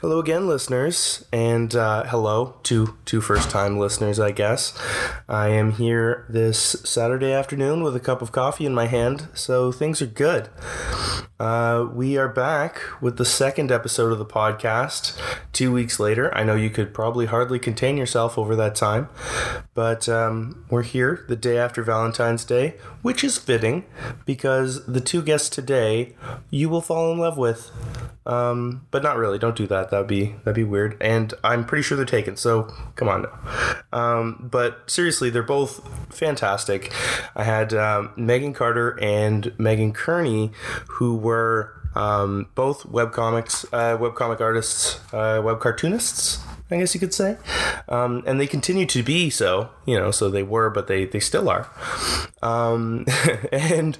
[0.00, 4.18] Hello again, listeners, and uh, hello to two first-time listeners.
[4.18, 4.72] I guess
[5.28, 9.70] I am here this Saturday afternoon with a cup of coffee in my hand, so
[9.70, 10.48] things are good.
[11.38, 15.20] Uh, we are back with the second episode of the podcast.
[15.52, 19.10] Two weeks later, I know you could probably hardly contain yourself over that time,
[19.74, 23.84] but um, we're here the day after Valentine's Day, which is fitting
[24.24, 26.16] because the two guests today
[26.48, 27.70] you will fall in love with.
[28.30, 29.40] Um, but not really.
[29.40, 29.90] Don't do that.
[29.90, 30.96] That'd be that'd be weird.
[31.00, 32.36] And I'm pretty sure they're taken.
[32.36, 33.82] So come on now.
[33.92, 35.80] Um, but seriously, they're both
[36.14, 36.92] fantastic.
[37.34, 40.52] I had um, Megan Carter and Megan Kearney,
[40.90, 46.38] who were um, both webcomics, uh, webcomic artists, uh, web cartoonists.
[46.70, 47.36] I guess you could say.
[47.88, 51.20] Um, and they continue to be so, you know, so they were, but they, they
[51.20, 51.68] still are.
[52.42, 53.06] Um,
[53.52, 53.98] and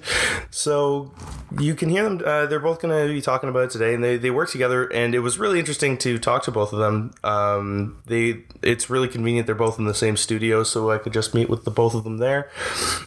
[0.51, 1.13] so
[1.59, 2.23] you can hear them.
[2.25, 4.87] Uh, they're both going to be talking about it today, and they, they work together.
[4.93, 7.13] And it was really interesting to talk to both of them.
[7.25, 9.47] Um, they It's really convenient.
[9.47, 12.05] They're both in the same studio, so I could just meet with the both of
[12.05, 12.51] them there.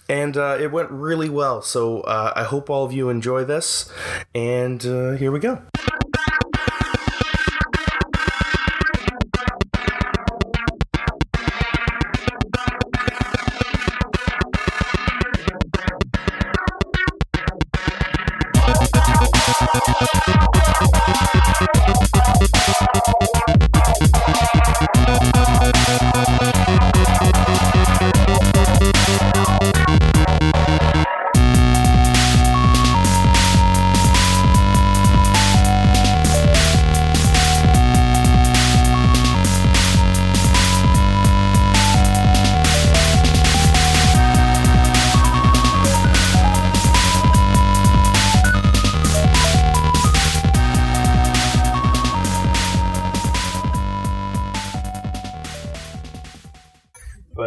[0.10, 1.62] And uh, it went really well.
[1.62, 3.90] So uh, I hope all of you enjoy this.
[4.36, 5.62] And uh, here we go.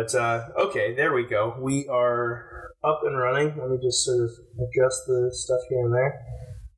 [0.06, 1.56] But uh, okay, there we go.
[1.58, 3.56] We are up and running.
[3.58, 6.22] Let me just sort of adjust the stuff here and there.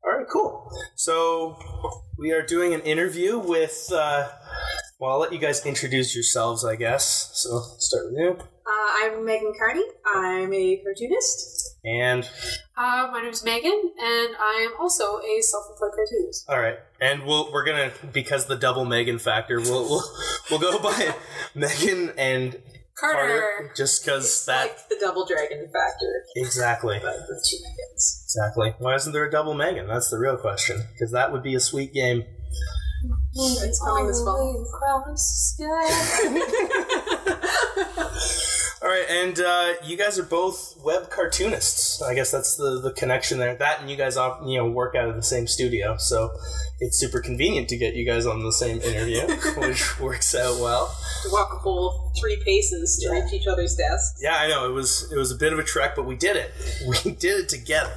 [0.03, 0.70] All right, cool.
[0.94, 1.58] So
[2.16, 3.91] we are doing an interview with.
[3.92, 4.28] Uh,
[4.98, 7.30] well, I'll let you guys introduce yourselves, I guess.
[7.34, 8.36] So start with you.
[8.41, 9.84] Uh, I'm Megan Kearney.
[10.06, 11.76] I'm a cartoonist.
[11.84, 12.28] And
[12.78, 16.48] Uh, my name is Megan, and I am also a self-employed cartoonist.
[16.48, 19.60] all right, and we'll we're gonna because the double Megan factor.
[19.60, 20.04] We'll we'll,
[20.50, 21.14] we'll go by
[21.54, 22.60] Megan and
[23.00, 23.19] Carter.
[23.19, 26.98] Carter, just because It's that like the double dragon factor, exactly.
[27.03, 28.25] but with two Megans.
[28.25, 28.75] Exactly.
[28.78, 29.86] Why isn't there a double Megan?
[29.86, 30.82] That's the real question.
[30.92, 32.25] Because that would be a sweet game.
[33.34, 34.66] It's coming this fall.
[34.75, 35.69] Across the
[38.81, 42.00] All right, and uh, you guys are both web cartoonists.
[42.00, 43.56] I guess that's the, the connection there.
[43.56, 44.15] That and you guys,
[44.47, 46.31] you know, work out of the same studio, so
[46.78, 49.22] it's super convenient to get you guys on the same interview,
[49.56, 50.97] which works out well.
[51.25, 53.21] To walk a whole three paces to Yeah.
[53.25, 54.21] reach each other's desks.
[54.22, 56.37] Yeah, I know it was it was a bit of a trek, but we did
[56.37, 56.53] it.
[57.05, 57.93] We did it together.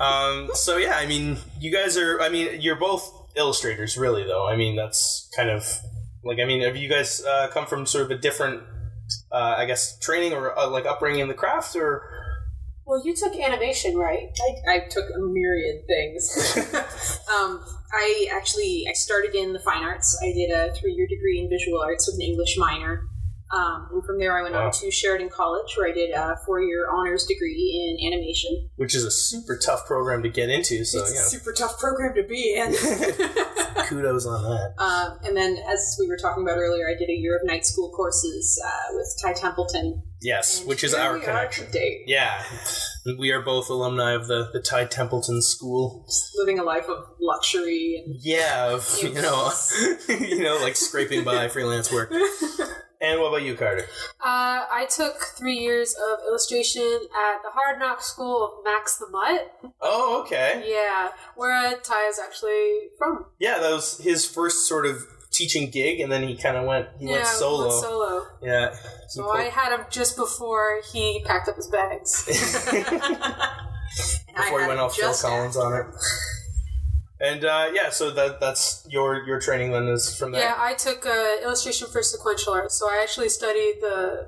[0.00, 2.20] Um, so yeah, I mean, you guys are.
[2.22, 4.48] I mean, you're both illustrators, really, though.
[4.48, 5.78] I mean, that's kind of
[6.24, 6.38] like.
[6.40, 8.62] I mean, have you guys uh, come from sort of a different,
[9.32, 12.02] uh, I guess, training or uh, like upbringing in the craft, or
[12.86, 14.28] Well, you took animation, right?
[14.68, 16.56] I, I took a myriad things.
[17.34, 20.18] um, I actually I started in the fine arts.
[20.22, 23.08] I did a three-year degree in visual arts with an English minor.
[23.54, 24.66] Um, and from there, I went Wow.
[24.66, 28.68] on to Sheridan College, where I did a four-year honors degree in animation.
[28.76, 30.84] which is a super tough program to get into.
[30.84, 32.74] So it's a super tough program to be in.
[33.86, 34.74] kudos on that.
[34.82, 37.64] Um, and then, as we were talking about earlier, I did a year of night
[37.64, 40.02] school courses uh, with Ty Templeton.
[40.22, 41.66] Yes, And which is here our we are connection.
[41.66, 42.42] today, Yeah,
[43.18, 46.06] we are both alumni of the the Ty Templeton School.
[46.36, 49.52] living a life of luxury and Yeah, of, you know,
[50.08, 52.12] you know, like scraping by freelance work.
[53.00, 53.84] And what about you, Carter?
[54.20, 59.08] Uh, I took three years of illustration at the Hard Knock School of Max the
[59.10, 59.72] Mutt.
[59.80, 60.64] Oh, okay.
[60.66, 63.26] Yeah, where Ty is actually from.
[63.38, 66.88] Yeah, that was his first sort of teaching gig, and then he kind of went
[66.98, 67.68] he yeah, went solo.
[67.68, 68.26] Went solo.
[68.42, 68.74] yeah.
[69.08, 72.24] So pulled- I had him just before he packed up his bags.
[74.36, 75.86] before he went off Phil Collins on it.
[77.20, 80.42] And uh, yeah, so that that's your your training then is from there.
[80.42, 84.26] yeah, I took uh, illustration for sequential art, so I actually studied the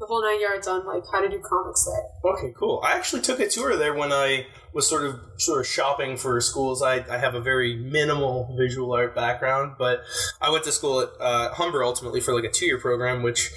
[0.00, 2.32] the whole nine yards on like how to do comics there.
[2.32, 2.80] Okay, cool.
[2.84, 6.40] I actually took a tour there when I was sort of sort of shopping for
[6.40, 6.82] schools.
[6.82, 10.02] I, I have a very minimal visual art background, but
[10.40, 13.50] I went to school at uh, Humber ultimately for like a two year program, which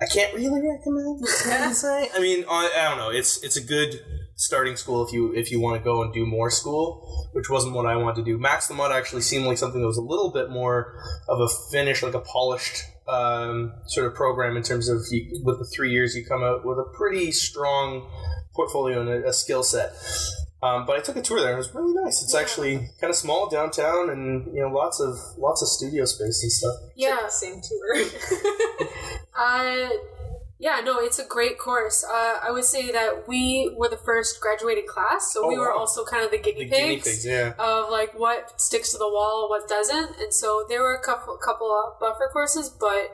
[0.00, 1.24] I can't really recommend.
[1.46, 3.10] I mean, I, I don't know.
[3.10, 4.00] It's it's a good
[4.36, 7.74] starting school if you if you want to go and do more school, which wasn't
[7.74, 8.38] what I wanted to do.
[8.38, 10.98] Max the Mutt actually seemed like something that was a little bit more
[11.28, 15.58] of a finish, like a polished um, sort of program in terms of you, with
[15.58, 18.08] the three years you come out with a pretty strong
[18.54, 19.92] portfolio and a, a skill set.
[20.62, 22.22] Um, but I took a tour there it was really nice.
[22.22, 22.40] It's Yeah.
[22.40, 26.50] actually kind of small downtown and you know lots of lots of studio space and
[26.50, 26.74] stuff.
[26.96, 27.28] Yeah.
[27.28, 28.04] Same tour.
[29.36, 29.88] Uh,
[30.66, 31.98] yeah, no, it's a great course.
[32.18, 33.42] Uh, I would say that we
[33.78, 35.80] were the first graduating class, so Oh, we were wow.
[35.84, 36.80] also kind of the guinea The pigs.
[36.80, 37.52] guinea pigs, yeah.
[37.68, 41.36] Of like what sticks to the wall, what doesn't, and so there were a couple
[41.48, 43.04] couple of buffer courses, but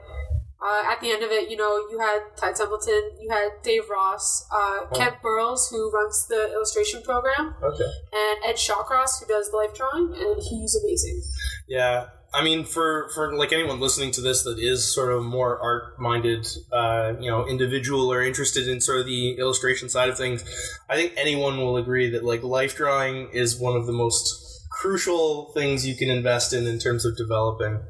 [0.62, 3.88] uh, at the end of it, you know, you had Ty Templeton, you had Dave
[3.91, 7.91] Ross, uh, Kent Burrows, who runs the illustration program, Okay.
[8.23, 11.19] and Ed Shawcross, who does the life drawing, and he's amazing.
[11.67, 15.59] Yeah, I mean, for for like anyone listening to this that is sort of more
[15.61, 20.17] art minded, uh, you know, individual or interested in sort of the illustration side of
[20.17, 20.44] things,
[20.88, 25.53] I think anyone will agree that like life drawing is one of the most crucial
[25.55, 27.81] things you can invest in in terms of developing.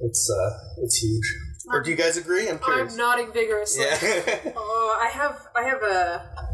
[0.00, 0.50] It's uh,
[0.82, 1.34] it's huge.
[1.68, 2.48] Or do you guys agree?
[2.48, 2.92] I'm curious.
[2.92, 3.84] I'm nodding vigorously.
[3.84, 4.52] yeah.
[4.54, 6.46] oh, I have I have a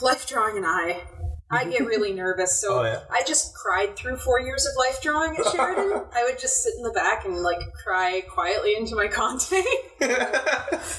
[0.02, 1.02] life drawing and I.
[1.50, 3.00] I get really nervous, so Oh, yeah.
[3.10, 6.02] I just cried through four years of life drawing at Sheridan.
[6.14, 9.62] I would just sit in the back and like cry quietly into my Conte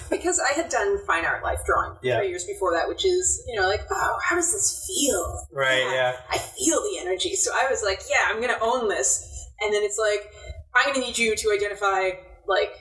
[0.09, 2.19] because I had done fine art life drawing Yeah.
[2.19, 5.47] three years before that, which is you know like oh how does this feel?
[5.51, 5.85] right.
[5.91, 6.13] Yeah.
[6.31, 7.35] I feel the energy.
[7.35, 9.25] So I was like, yeah, I'm gonna own this.
[9.61, 10.31] And then it's like,
[10.75, 12.11] I'm gonna need you to identify
[12.47, 12.71] like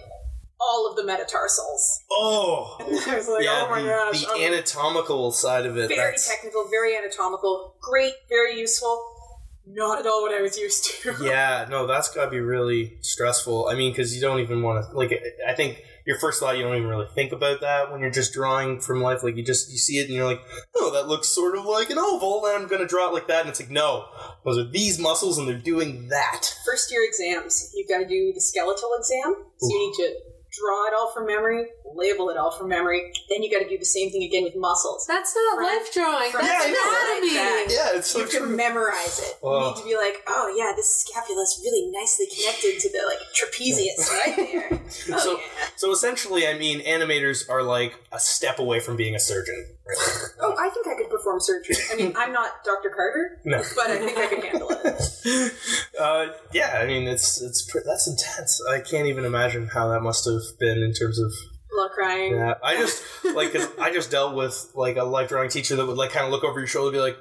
[0.61, 2.03] all of the metatarsals.
[2.11, 2.77] Oh.
[2.81, 3.65] I was like, yeah.
[3.67, 4.25] oh my the, gosh.
[4.25, 5.89] the um, anatomical side of it.
[5.89, 9.15] very that's- technical, very anatomical, great, very useful.
[9.71, 11.15] Not at all what I was used to.
[11.23, 13.69] yeah, no, that's got to be really stressful.
[13.69, 15.13] I mean, because you don't even want to like.
[15.47, 18.33] I think your first thought you don't even really think about that when you're just
[18.33, 19.23] drawing from life.
[19.23, 20.41] Like you just you see it and you're like,
[20.75, 23.41] oh, that looks sort of like an oval, and I'm gonna draw it like that.
[23.41, 24.07] And it's like, no,
[24.43, 26.47] those are these muscles, and they're doing that.
[26.65, 29.35] First year exams, you've got to do the skeletal exam.
[29.59, 30.15] So you need to
[30.51, 33.13] draw it all from memory, label it all from memory.
[33.29, 35.05] Then you got to do the same thing again with muscles.
[35.07, 36.31] That's not Front- life drawing.
[36.31, 37.37] front- That's Yeah, anatomy.
[37.37, 37.67] right?
[37.69, 38.49] Yeah, it's so have to true.
[38.57, 39.37] memorize it.
[39.43, 43.05] You need to be like, oh yeah, this scapula is really nicely connected to the
[43.07, 44.69] like trapezius right there.
[45.15, 45.45] Oh So- yeah.
[45.77, 49.67] So essentially, I mean, animators are like a step away from being a surgeon.
[49.87, 50.13] Really.
[50.41, 51.77] Oh, I think I could perform surgery.
[51.93, 52.91] I mean, I'm not Dr.
[52.91, 53.63] Carter, No.
[53.77, 55.53] but I think I can handle it.
[56.01, 58.61] uh, yeah, I mean, it's it's pr- that's intense.
[58.71, 61.31] I can't even imagine how that must have been in terms of
[61.73, 62.35] A lot of crying.
[62.35, 63.03] Yeah, I just
[63.35, 66.25] like because I just dealt with like a life drawing teacher that would like kind
[66.27, 67.17] of look over your shoulder, and be like,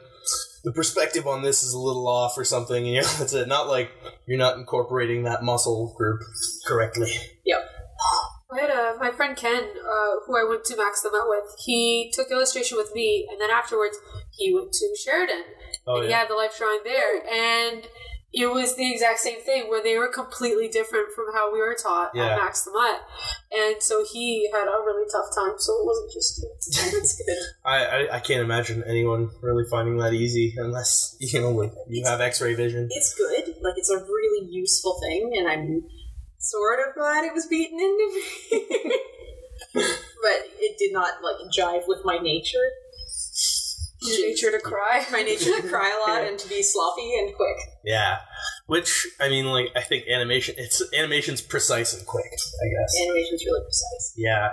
[0.63, 3.47] the perspective on this is a little off or something, and you know that's it.
[3.47, 3.91] Not like
[4.25, 6.21] you're not incorporating that muscle group
[6.65, 7.11] correctly.
[7.45, 7.71] Yep.
[8.51, 11.55] I had a, my friend Ken, uh, who I went to Max the Mutt with.
[11.65, 13.97] He took illustration with me, and then afterwards
[14.31, 15.43] he went to Sheridan,
[15.85, 17.87] Oh and he had the life drawing there, and
[18.33, 21.75] it was the exact same thing where they were completely different from how we were
[21.81, 22.27] taught Yeah.
[22.27, 23.01] at Max the Mutt,
[23.51, 25.55] and so he had a really tough time.
[25.57, 26.45] So it wasn't just
[26.93, 27.37] That's good.
[27.65, 32.05] I, I I can't imagine anyone really finding that easy unless you know like you
[32.05, 32.87] have X ray vision.
[32.91, 33.55] It's good.
[33.61, 35.83] Like, it's a really useful thing, and I'm
[36.39, 38.99] sort of glad it was beaten into me.
[39.73, 42.69] but it did not, like, jive with my nature.
[44.01, 45.05] nature to cry.
[45.11, 47.57] My nature to cry a lot and to be sloppy and quick.
[47.83, 48.19] Yeah,
[48.67, 52.25] which I mean, like I think animation it's animation's precise and quick.
[52.25, 53.01] I guess.
[53.01, 54.13] Animation's really precise.
[54.15, 54.49] Yeah.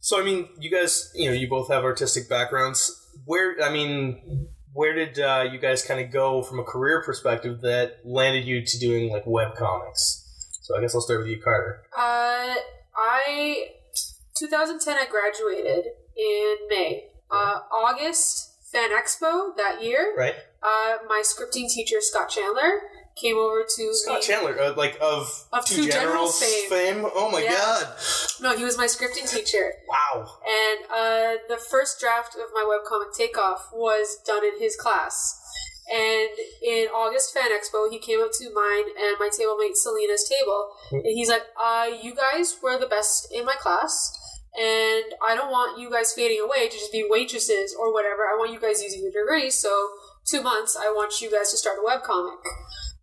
[0.00, 2.92] So I mean, you guys, you know, you both have artistic backgrounds.
[3.24, 7.62] Where I mean, where did uh, you guys kind of go from a career perspective
[7.62, 10.22] that landed you to doing like web comics?
[10.66, 11.82] So I guess I'll start with you, Carter.
[11.96, 12.56] Uh,
[12.96, 13.68] I
[14.36, 15.84] 2010 I graduated
[16.16, 17.04] in May.
[17.30, 20.12] Uh, August Fan Expo that year.
[20.18, 22.80] Right, Uh, my scripting teacher Scott Chandler
[23.14, 24.26] came over to Scott me.
[24.26, 27.06] Chandler, uh, like of, Of Two, Two Generals, Generals fame.
[27.14, 27.50] Oh my Yeah.
[27.52, 27.96] god!
[28.40, 30.38] No, he was my scripting teacher, Wow.
[30.44, 35.40] and uh, the first draft of my webcomic Takeoff was done in his class.
[35.92, 36.30] And
[36.62, 40.70] in August Fan Expo, he came up to mine and my table mate Selena's table,
[40.90, 44.18] and he's like, uh, "You guys were the best in my class."
[44.58, 48.22] And I don't want you guys fading away to just be waitresses or whatever.
[48.22, 49.50] I want you guys using your degree.
[49.50, 49.90] So,
[50.24, 52.40] two months, I want you guys to start a webcomic.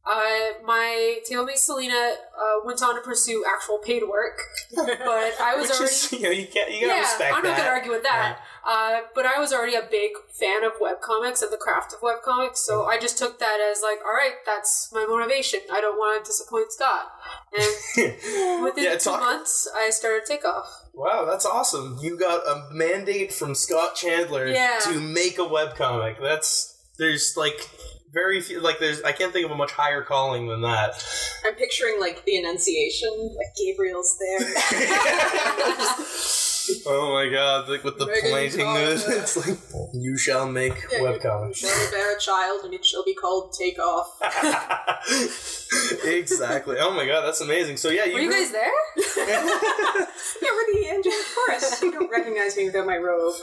[0.05, 1.93] Uh, my tailmate Selena
[2.37, 4.37] uh, went on to pursue actual paid work,
[4.75, 6.99] but I was already is, you know, you can't, you gotta yeah.
[6.99, 7.57] respect I'm not that.
[7.57, 8.39] gonna argue with that.
[8.65, 12.57] Uh, but I was already a big fan of webcomics and the craft of webcomics,
[12.57, 15.59] so I just took that as like, all right, that's my motivation.
[15.71, 17.11] I don't want to disappoint Scott.
[17.57, 20.65] And within Yeah, two talk- months, I started Takeoff.
[20.93, 21.97] Wow, that's awesome.
[22.01, 24.79] You got a mandate from Scott Chandler Yeah.
[24.83, 26.21] to make a webcomic.
[26.21, 27.69] That's there's like
[28.13, 31.03] very few like there's I can't think of a much higher calling than that.
[31.45, 34.53] I'm picturing like the Annunciation, like Gabriel's there.
[36.85, 38.91] oh my god, like with the Megan planting Carter.
[39.21, 39.57] it's like
[39.93, 41.55] you shall make Yeah, You webcomics.
[41.57, 44.19] shall bear a child, and it shall be called Takeoff.
[46.05, 46.77] exactly.
[46.79, 47.77] Oh my god, that's amazing.
[47.77, 48.71] So yeah, you Were you guys there?
[49.17, 51.81] Yeah, we're the angelic chorus.
[51.81, 53.35] You don't recognize me without my robe.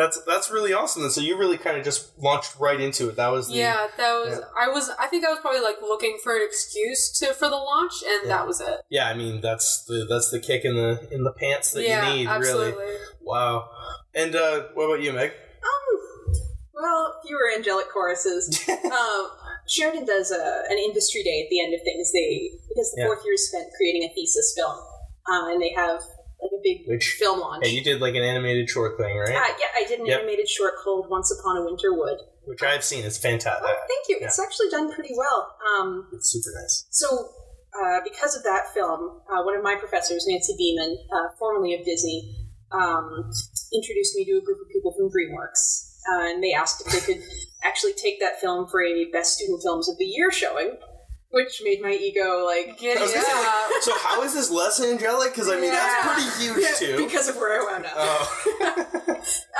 [0.00, 1.02] That's that's really awesome.
[1.02, 3.16] And so you really kind of just launched right into it.
[3.16, 4.38] That was the, Yeah, that was.
[4.38, 4.44] Yeah.
[4.58, 4.90] I was.
[4.98, 8.20] I think I was probably like looking for an excuse to for the launch, and
[8.24, 8.28] Yeah.
[8.38, 8.80] that was it.
[8.88, 12.10] Yeah, I mean that's the that's the kick in the in the pants that yeah,
[12.12, 12.28] you need.
[12.28, 12.72] absolutely.
[12.82, 12.98] Really.
[13.20, 13.68] Wow.
[14.14, 15.30] And uh, what about you, Meg?
[15.32, 16.34] Um,
[16.72, 18.48] well, fewer angelic choruses.
[18.70, 19.30] um,
[19.68, 22.10] Sheridan does a, an industry day at the end of things.
[22.12, 23.06] They because the Yeah.
[23.06, 24.78] fourth year is spent creating a thesis film,
[25.30, 26.00] um, and they have
[26.42, 27.66] like a big Which- film launch.
[27.66, 29.34] Hey, you did like an animated short thing, right?
[29.36, 30.18] Uh, yeah, I did an Yep.
[30.20, 33.04] animated short called "Once Upon a Winter Wood." Which I've seen.
[33.04, 33.62] It's fantastic.
[33.68, 34.18] Oh, thank you.
[34.26, 35.54] It's actually done pretty well.
[35.76, 36.84] Um, It's super nice.
[36.90, 37.06] So,
[37.80, 41.84] uh, because of that film, uh, one of my professors, Nancy Beiman, uh, formerly of
[41.84, 43.30] Disney, um,
[43.72, 45.86] introduced me to a group of people from DreamWorks.
[46.10, 47.22] Uh, and they asked if they could
[47.62, 50.76] actually take that film for a Best Student Films of the Year showing,
[51.30, 52.78] which made my ego like.
[52.78, 53.68] Get I was gonna say, yeah.
[53.72, 55.32] like, so how is this less angelic?
[55.32, 55.78] Because I mean Yeah.
[55.80, 56.96] that's pretty huge too.
[57.04, 57.92] because of where I wound up.
[57.96, 58.26] Oh.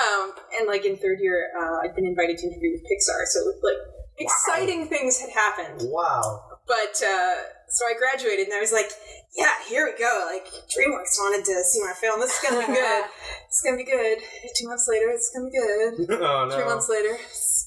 [0.05, 3.41] um, and like in third year, uh, I'd been invited to interview with Pixar, so
[3.63, 3.77] like
[4.19, 5.81] exciting things had happened.
[5.91, 6.47] wow.
[6.67, 7.35] But uh,
[7.69, 8.91] so I graduated, and I was like,
[9.37, 12.21] "Yeah, here we go." Like DreamWorks wanted to see my film.
[12.21, 13.05] This is gonna be good.
[13.49, 14.19] It's gonna be good.
[14.57, 16.23] Two months later, it's gonna be good.
[16.23, 16.67] Oh Three no.
[16.71, 17.19] months later,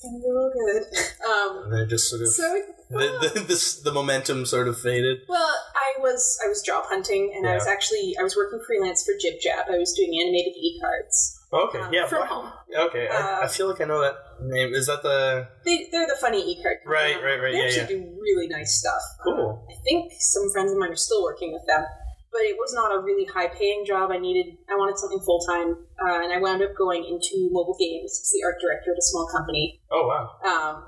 [0.04, 0.84] gonna be real good.
[1.24, 2.44] Um, And then just sort of so
[2.90, 5.20] the, the, this, the momentum sort of faded.
[5.30, 9.04] well, I was I was job hunting, and I was actually I was working freelance
[9.06, 9.66] for Jib Jab.
[9.72, 12.08] I was doing animated e cards Okay, um, yeah.
[12.08, 12.28] from wow.
[12.28, 12.52] home.
[12.90, 14.74] Okay, I, I Uh, feel like I know that name.
[14.74, 16.78] Is that the They they're the funny e card.
[16.86, 19.02] Right, right, right, They yeah, actually do really nice stuff.
[19.24, 19.64] Cool.
[19.64, 21.86] Um, I think some friends of mine are still working with them,
[22.34, 24.10] but it was not a really high paying job.
[24.12, 27.78] I needed I wanted something full time, uh, and I wound up going into mobile
[27.80, 28.12] games.
[28.20, 29.80] As the art director at a small company.
[29.92, 30.84] Oh wow, Um,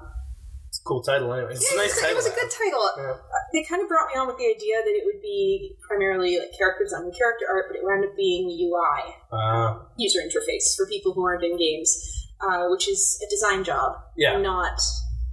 [0.68, 1.54] it's a cool title anyway.
[1.54, 2.84] It's a yeah, nice it was a good title.
[2.98, 3.14] Yeah.
[3.22, 6.40] Uh, They kind of brought me on with the idea that it would be primarily
[6.42, 10.76] like character design and character art, but it wound up being UI Uh, user interface
[10.76, 11.94] for people who aren't in games,
[12.42, 14.76] uh, which is a design job, yeah, not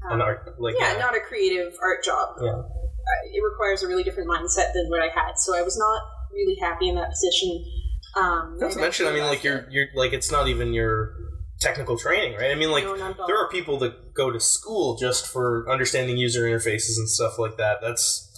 [0.07, 2.37] um, an art like yeah, uh, not a creative art job.
[2.43, 2.63] Yeah.
[3.33, 6.03] It requires a really different mindset than what I had, so I was not
[6.33, 7.65] really happy in that position.
[8.17, 11.15] Um, Not to mention, I mean, like you're you're like it's not even your
[11.61, 12.51] technical training, right?
[12.51, 13.27] I mean, like No, not at all.
[13.27, 17.57] there are people that go to school just for understanding user interfaces and stuff like
[17.57, 17.79] that.
[17.81, 18.29] That's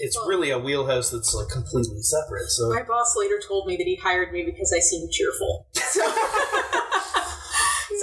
[0.00, 2.48] it's Well- really a wheelhouse that's like completely separate.
[2.50, 5.66] So My boss later told me that he hired me because I seemed cheerful.
[5.76, 6.02] So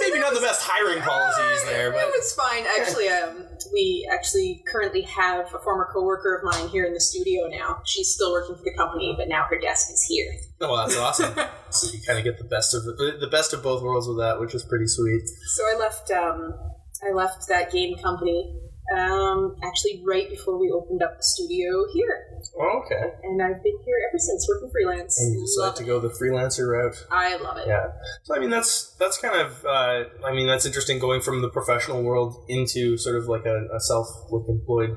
[0.00, 2.64] maybe not the best hiring policies there, but it was fine.
[2.78, 7.46] Actually, um, we actually currently have a former coworker of mine here in the studio
[7.48, 7.82] now.
[7.84, 10.32] She's still working for the company, but now her desk is here.
[10.60, 11.34] oh, well, that's awesome.
[11.70, 14.40] so you kind of get the best of the best of both worlds with that,
[14.40, 15.22] which is pretty sweet.
[15.54, 16.10] So I left.
[16.10, 16.54] Um,
[17.02, 18.60] I left that game company
[18.96, 22.26] um, actually right before we opened up the studio here,
[22.58, 23.12] Oh, okay.
[23.24, 25.20] and I've been here ever since, working freelance.
[25.20, 25.86] And you decided to it.
[25.86, 26.96] go the freelancer route.
[27.10, 27.68] I love it.
[27.68, 27.86] Yeah.
[28.24, 31.48] So I mean that's that's kind of uh, I mean that's interesting going from the
[31.50, 34.06] professional world into sort of like a, a self
[34.48, 34.96] employed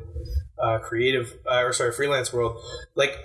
[0.62, 2.62] uh, creative uh, or sorry freelance world.
[2.96, 3.18] Like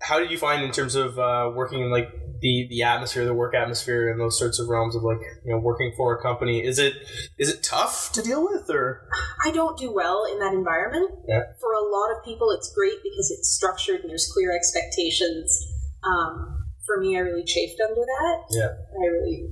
[0.00, 3.34] how did you find in terms of uh, working in like the the atmosphere, the
[3.34, 6.64] work atmosphere, and those sorts of realms of like you know working for a company?
[6.64, 6.94] Is it
[7.38, 9.08] is it tough to deal with or
[9.44, 11.10] I don't do well in that environment.
[11.28, 11.42] Yeah.
[11.60, 15.66] For a lot of people, it's great because it's structured and there's clear expectations.
[16.04, 18.36] Um, for me, I really chafed under that.
[18.50, 18.68] Yeah.
[18.68, 19.48] I really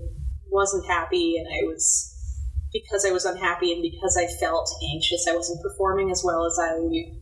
[0.51, 2.14] wasn't happy, and I was
[2.75, 5.27] because I was unhappy and because I felt anxious.
[5.31, 6.75] I wasn't performing as well as I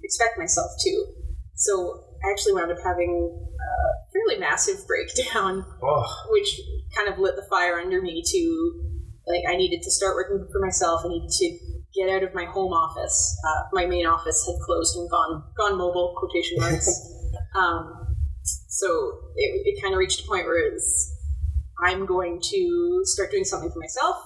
[0.02, 1.06] expect myself to.
[1.54, 6.61] So I actually wound up having a fairly massive breakdown oh which
[6.97, 8.82] kind of lit the fire under me to
[9.26, 11.02] like I needed to start working for myself.
[11.04, 11.59] I needed to
[11.94, 13.38] get out of my home office.
[13.47, 16.88] Uh, my main office had closed and gone gone mobile quotation marks.
[17.54, 18.88] um, so
[19.37, 21.12] it, it kind of reached a point where it was
[21.85, 24.16] I'm going to start doing something for myself.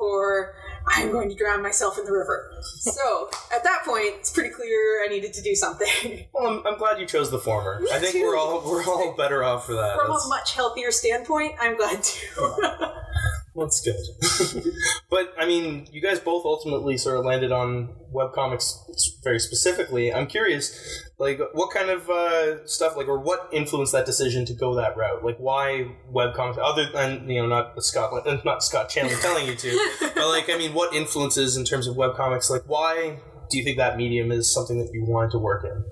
[0.00, 0.54] Or
[0.86, 2.50] I'm going to drown myself in the river.
[2.62, 6.26] so at that point, it's pretty clear I needed to do something.
[6.34, 7.80] Well, I'm, I'm glad you chose the former.
[7.80, 8.22] Me I think too.
[8.22, 9.96] we're all we're all better off for that.
[9.96, 12.92] From That's- a much healthier standpoint, I'm glad to.
[13.56, 14.72] That's good.
[15.10, 18.74] but I mean, you guys both ultimately sort of landed on webcomics
[19.22, 20.12] very specifically.
[20.12, 24.54] I'm curious, like, what kind of uh, stuff, like, or what influenced that decision to
[24.54, 25.24] go that route?
[25.24, 26.58] Like, why webcomics?
[26.58, 30.58] Other than you know, not Scott, not Scott Chandler telling you to, but like, I
[30.58, 32.50] mean, what influences in terms of webcomics?
[32.50, 35.84] Like, why do you think that medium is something that you wanted to work in?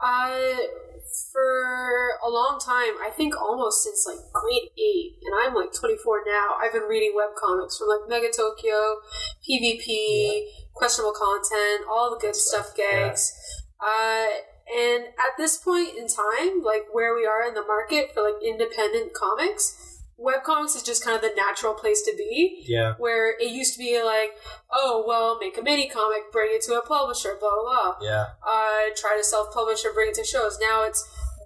[0.00, 0.56] Uh,
[1.30, 6.22] for a long time, I think almost since like grade eight, and I'm like 24
[6.26, 6.56] now.
[6.60, 8.98] I've been reading webcomics from like Mega Tokyo,
[9.48, 13.32] PvP, questionable content, all the good stuff, gags.
[13.82, 14.26] Uh,
[14.72, 18.42] and at this point in time, like where we are in the market for like
[18.42, 23.50] independent comics, webcomics is just kind of the natural place to be Yeah, where it
[23.50, 24.30] used to be like,
[24.72, 27.94] oh, well, make a mini comic, bring it to a publisher, blah, blah, blah.
[28.00, 30.58] yeah, Uh, try to self publish or bring it to shows.
[30.60, 31.02] Now it's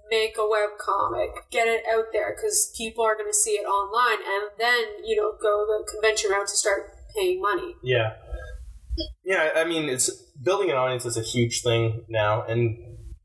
[0.09, 3.65] make a web comic, get it out there because people are going to see it
[3.65, 7.75] online, and then, you know, go the convention route to start paying money.
[7.83, 8.13] yeah,
[9.23, 9.49] yeah.
[9.55, 10.09] I mean, it's
[10.41, 12.77] building an audience is a huge thing now, and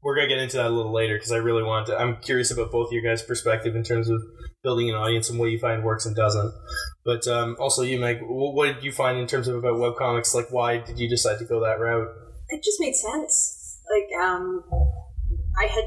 [0.03, 1.97] we're gonna get into that a little later because I really want to.
[1.99, 4.21] I'm curious about both of your guys' perspective in terms of
[4.63, 6.53] building an audience and what you find works and doesn't.
[7.05, 10.35] But um, also, you, Meg, what did you find in terms of about webcomics?
[10.35, 12.09] Like, why did you decide to go that route?
[12.49, 13.81] it just made sense.
[13.91, 14.63] Like, um,
[15.59, 15.85] I had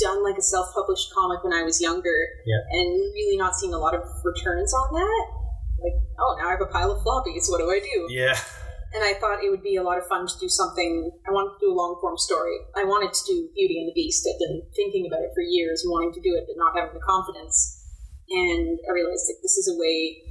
[0.00, 2.58] done like a self-published comic when I was younger, Yeah.
[2.72, 5.26] and really not seeing a lot of returns on that.
[5.80, 7.48] Like, oh, now I have a pile of floppies.
[7.48, 8.06] What do I do?
[8.12, 8.36] Yeah,
[8.94, 11.12] And I thought it would be a lot of fun to do something.
[11.28, 12.56] I wanted to do a long-form story.
[12.72, 14.24] I wanted to do Beauty and the Beast.
[14.24, 16.96] I'd been thinking about it for years, and wanting to do it, but not having
[16.96, 17.84] the confidence.
[18.32, 20.24] And I realized that this is a way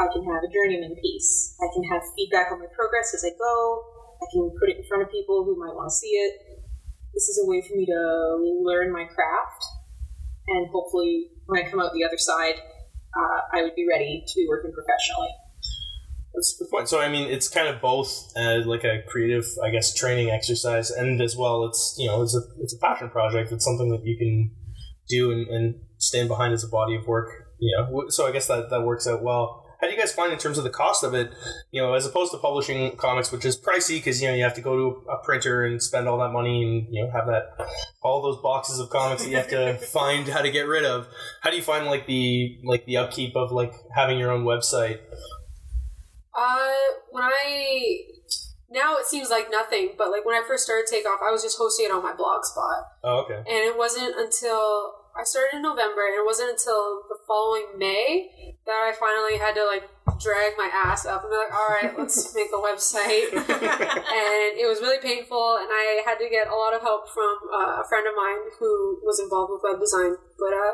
[0.00, 1.56] I can have a journeyman piece.
[1.60, 3.84] I can have feedback on my progress as I go.
[4.16, 6.64] I can put it in front of people who might want to see it.
[7.12, 8.00] This is a way for me to
[8.64, 9.62] learn my craft,
[10.48, 12.54] and hopefully, when I come out the other side,
[13.12, 15.28] uh, I would be ready to be working professionally.
[16.34, 16.88] That's a good point.
[16.88, 20.90] So, I mean, it's kind of both uh, like a creative, I guess, training exercise,
[20.90, 23.52] and as well, it's you know, it's a it's a passion project.
[23.52, 24.50] It's something that you can
[25.08, 27.28] do and, and stand behind as a body of work.
[27.58, 29.66] You know, so I guess that that works out well.
[29.80, 31.32] How do you guys find in terms of the cost of it?
[31.70, 34.54] You know, as opposed to publishing comics, which is pricey because you know you have
[34.54, 37.56] to go to a printer and spend all that money and you know have that
[38.02, 41.08] all those boxes of comics that you have to find how to get rid of.
[41.40, 45.00] How do you find like the like the upkeep of like having your own website?
[46.40, 46.72] Uh,
[47.10, 47.98] when I
[48.70, 51.58] now it seems like nothing, but like when I first started Takeoff, I was just
[51.58, 53.36] hosting it on my blog spot, Oh, okay.
[53.44, 58.56] and it wasn't until I started in November, and it wasn't until the following May
[58.64, 59.84] that I finally had to like
[60.18, 63.30] drag my ass up and be like, all right, let's make a website.
[63.32, 67.36] and it was really painful, and I had to get a lot of help from
[67.52, 70.16] uh, a friend of mine who was involved with web design.
[70.38, 70.72] But uh,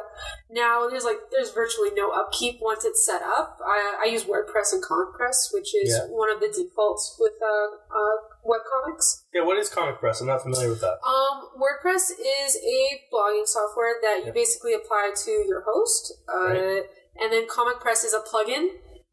[0.51, 3.59] now there's like there's virtually no upkeep once it's set up.
[3.67, 6.07] I, I use WordPress and Comic Press, which is Yeah.
[6.09, 9.25] one of the defaults with uh, uh, webcomics.
[9.35, 10.21] Yeah, what is Comic Press?
[10.21, 10.99] I'm not familiar with that.
[11.03, 14.33] Um, WordPress is a blogging software that you Yeah.
[14.33, 16.83] basically apply to your host, uh, Right.
[17.21, 18.69] and then Comic Press is a plugin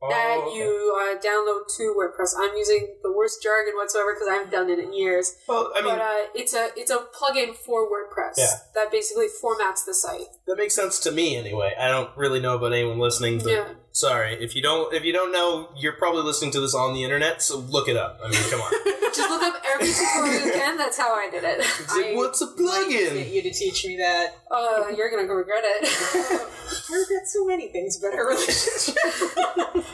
[0.09, 0.57] that Oh, okay.
[0.57, 2.33] you uh, download to WordPress.
[2.37, 5.35] I'm using the worst jargon whatsoever because I haven't done it in years.
[5.47, 8.47] Well, I mean, but uh, it's a it's a plugin for WordPress Yeah.
[8.75, 10.27] that basically formats the site.
[10.47, 11.73] that makes sense to me anyway.
[11.79, 13.67] I don't really know about anyone listening, but Yeah.
[13.93, 14.93] Sorry if you don't.
[14.93, 17.95] If you don't know, you're probably listening to this on the internet, so look it
[17.95, 18.19] up.
[18.23, 18.71] I mean, come on.
[19.13, 20.77] Just look up every tutorial you can.
[20.77, 21.59] That's how I did it.
[21.83, 22.89] It's like, I what's a plugin?
[22.89, 23.33] Get plugin?
[23.33, 24.37] you to teach me that.
[24.49, 25.83] Uh, you're gonna regret it.
[26.89, 28.95] I regret so many things about our relationship.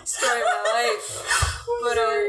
[0.04, 1.58] Story of my life.
[1.84, 2.22] But uh,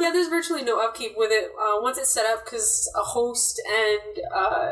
[0.00, 3.60] yeah, there's virtually no upkeep with it uh, once it's set up because a host
[3.68, 4.70] and uh,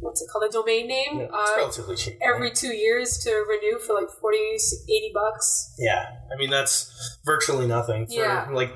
[0.00, 2.18] what's it called, a domain name, Yeah, it's uh, relatively cheap.
[2.22, 5.74] every two years to renew for like 40, 80 bucks.
[5.78, 8.06] Yeah, I mean that's virtually nothing.
[8.06, 8.48] For Yeah.
[8.52, 8.72] like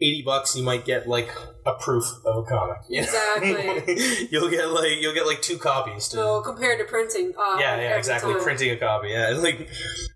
[0.00, 1.30] eighty bucks, you might get like
[1.64, 2.78] a proof of a comic.
[2.88, 3.06] you know?
[3.06, 4.28] Exactly.
[4.30, 6.08] you'll get like you'll get like two copies.
[6.08, 8.32] To, So compared to printing, uh, yeah, yeah, exactly.
[8.34, 8.42] time.
[8.42, 9.08] Printing a copy.
[9.10, 9.68] Yeah, like.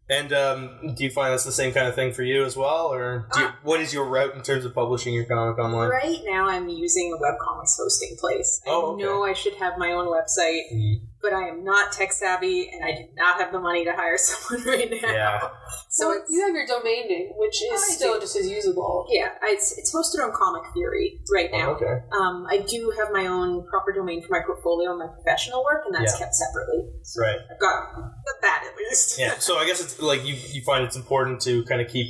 [0.09, 2.87] And um, do you find that's the same kind of thing for you as well,
[2.93, 5.89] or do you, Uh, what is your route in terms of publishing your comic online?
[5.89, 8.61] right now, I'm using a webcomics hosting place.
[8.65, 9.03] I Oh, okay.
[9.03, 12.85] know I should have my own website, Mm, but I am not tech savvy, and
[12.85, 15.12] I do not have the money to hire someone right now.
[15.12, 15.40] Yeah.
[15.88, 18.20] So Well, it's, you have your domain name, which is I still do.
[18.20, 19.07] just as usable.
[19.11, 21.70] yeah, it's it's hosted on Comic Series right now.
[21.70, 21.98] Oh, okay.
[22.12, 25.83] Um, I do have my own proper domain for my portfolio and my professional work,
[25.87, 26.26] and that's Yeah.
[26.26, 26.85] kept separately.
[27.02, 27.38] So Right.
[27.50, 27.94] I've got
[28.42, 29.18] that at least.
[29.18, 29.38] Yeah.
[29.38, 32.07] So I guess it's like you you find it's important to kind of keep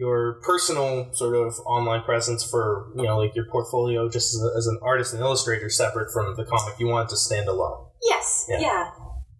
[0.00, 4.56] your personal sort of online presence for you know like your portfolio just as, a,
[4.56, 6.74] as an artist and illustrator separate from the comic.
[6.80, 7.86] You want it to stand alone.
[8.02, 8.46] Yes.
[8.48, 8.60] Yeah.
[8.60, 8.90] yeah.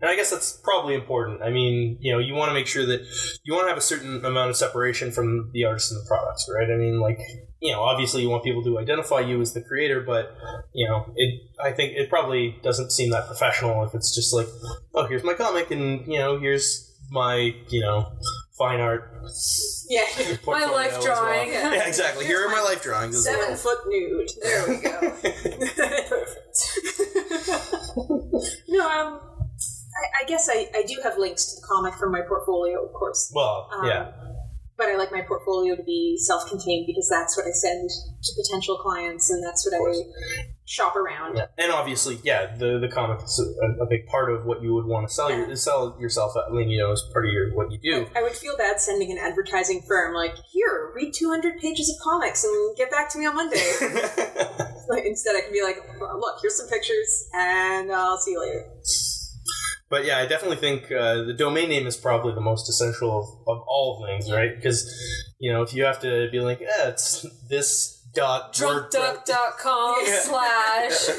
[0.02, 1.42] And I guess that's probably important.
[1.42, 3.00] I mean, you know, you want to make sure that
[3.44, 6.48] you want to have a certain amount of separation from the artist and the products,
[6.54, 6.70] right?
[6.70, 7.18] I mean, like,
[7.60, 10.34] you know, obviously you want people to identify you as the creator, but
[10.74, 11.40] you know, it.
[11.62, 14.46] I think it probably doesn't seem that professional if it's just like,
[14.94, 18.10] oh, here's my comic, and you know, here's my, you know,
[18.60, 19.10] fine art.
[19.88, 20.04] Yeah.
[20.46, 21.16] my life as well.
[21.16, 21.48] drawing.
[21.48, 22.26] Yeah, exactly.
[22.26, 23.24] Here are my life drawings.
[23.24, 23.56] Seven well.
[23.56, 24.30] foot nude.
[24.42, 25.00] There we go.
[26.08, 26.58] Perfect.
[28.68, 29.20] no, um,
[29.96, 32.92] I, I guess I, I do have links to the comic from my portfolio, of
[32.92, 33.32] course.
[33.34, 34.12] Well, Um, yeah.
[34.76, 38.78] But I like my portfolio to be self-contained because that's what I send to potential
[38.78, 39.98] clients, and that's what course.
[39.98, 41.36] I shop around.
[41.36, 41.46] Yeah.
[41.58, 44.86] And obviously, yeah, the the comic is a, a big part of what you would
[44.86, 46.32] want to sell your, sell yourself.
[46.36, 48.06] I mean, you know, as part of your what you do.
[48.14, 52.44] I would feel bad sending an advertising firm like, "Here, read 200 pages of comics
[52.44, 53.56] and get back to me on Monday."
[54.88, 58.64] like, instead, I can be like, "Look, here's some pictures, and I'll see you later."
[59.90, 63.26] but yeah, I definitely think uh, the domain name is probably the most essential of,
[63.48, 64.54] of all things, right?
[64.54, 64.88] Because
[65.40, 70.20] you know, if you have to be like, yeah, it's this dot Drunkduck.com Yeah.
[70.20, 71.16] slash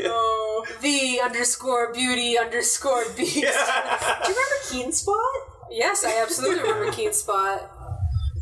[0.06, 3.34] Oh, the underscore beauty underscore beast.
[3.34, 5.32] do you remember Keenspot?
[5.70, 7.70] Yes, I absolutely remember Keen Spot.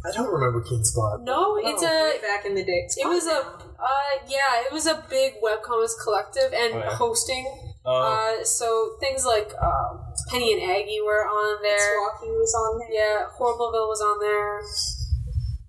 [0.05, 1.23] I don't remember Keenspot.
[1.23, 2.03] No, it's Oh, a.
[2.11, 2.87] way back in the day.
[2.97, 3.39] It was a.
[3.39, 3.87] Uh,
[4.29, 6.91] yeah, it was a big webcomics collective and Oh, yeah.
[6.97, 7.47] hosting.
[7.85, 8.03] Oh,
[8.41, 11.79] Uh, so things like um, Penny and Aggie were on there.
[11.99, 14.61] Swaki was on there Yeah, Horribleville was on there.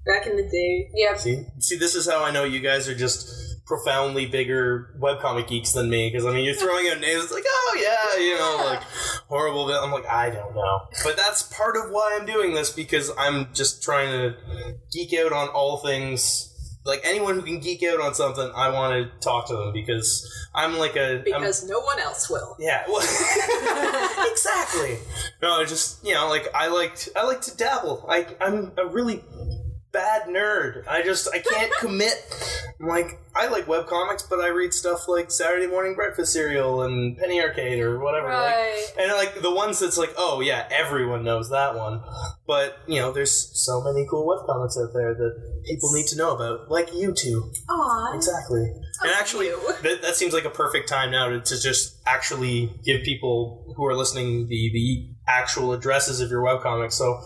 [0.06, 0.90] Back in the day.
[0.96, 5.48] Yeah, see, see, this is how I know you guys are just profoundly bigger webcomic
[5.48, 6.10] geeks than me.
[6.10, 8.82] Because I mean, you're throwing out names like, oh yeah, you know, like
[9.30, 9.70] horrible.
[9.72, 13.48] I'm like, I don't know, but that's part of why I'm doing this because I'm
[13.54, 14.36] just trying to
[14.92, 16.50] geek out on all things.
[16.86, 20.30] Like anyone who can geek out on something, I want to talk to them because
[20.54, 22.58] I'm like a I'm- Because no one else will.
[22.60, 23.00] yeah, well,
[24.30, 24.98] exactly.
[25.42, 28.06] No, just you know, like I liked, I like to dabble.
[28.10, 29.24] I I'm a really
[29.94, 30.86] bad nerd.
[30.88, 32.14] I just I can't commit.
[32.82, 36.82] I'm like I like web comics, but I read stuff like Saturday Morning Breakfast Cereal
[36.82, 38.28] and Penny Arcade or whatever.
[38.28, 38.88] Like, right.
[39.00, 42.02] and like the ones that's like, oh yeah, everyone knows that one.
[42.46, 46.18] But you know, there's so many cool web comics out there that people need to
[46.18, 47.52] know about, like you two.
[47.70, 48.16] Aw.
[48.16, 48.66] Exactly.
[48.70, 52.02] Oh, and Oh, actually, that, that seems like a perfect time now to, to just
[52.06, 56.94] actually give people who are listening the, the actual addresses of your webcomics.
[56.94, 57.20] So,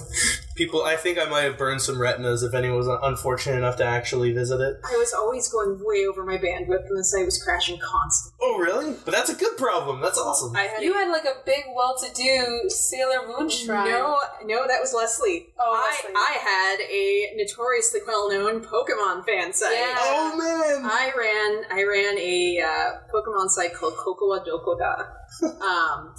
[0.55, 3.85] People, I think I might have burned some retinas if anyone was unfortunate enough to
[3.85, 4.79] actually visit it.
[4.85, 8.39] I was always going way over my bandwidth, and the site was crashing constantly.
[8.41, 8.95] Oh, really?
[9.05, 10.01] But that's a good problem.
[10.01, 10.55] That's awesome.
[10.55, 13.91] I had You had like a big, well-to-do Sailor Moon shrine.
[13.91, 15.49] No, no, that was Leslie.
[15.59, 16.15] Oh, I, Leslie.
[16.17, 19.73] I had a notoriously well-known Pokemon fan site.
[19.73, 19.95] Yeah.
[19.99, 20.85] oh man!
[20.85, 25.07] I ran I ran a uh, Pokemon site called Kokowa Dokoda,
[25.61, 26.15] um,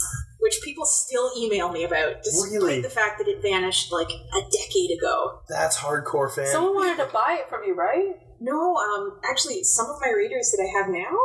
[0.46, 2.82] which people still email me about, despite Really?
[2.82, 5.40] the fact that it vanished like a decade ago.
[5.50, 6.46] That's hardcore fan.
[6.46, 8.14] Someone wanted to buy it from you, right?
[8.40, 11.18] No, um, actually, some of my readers that I have now,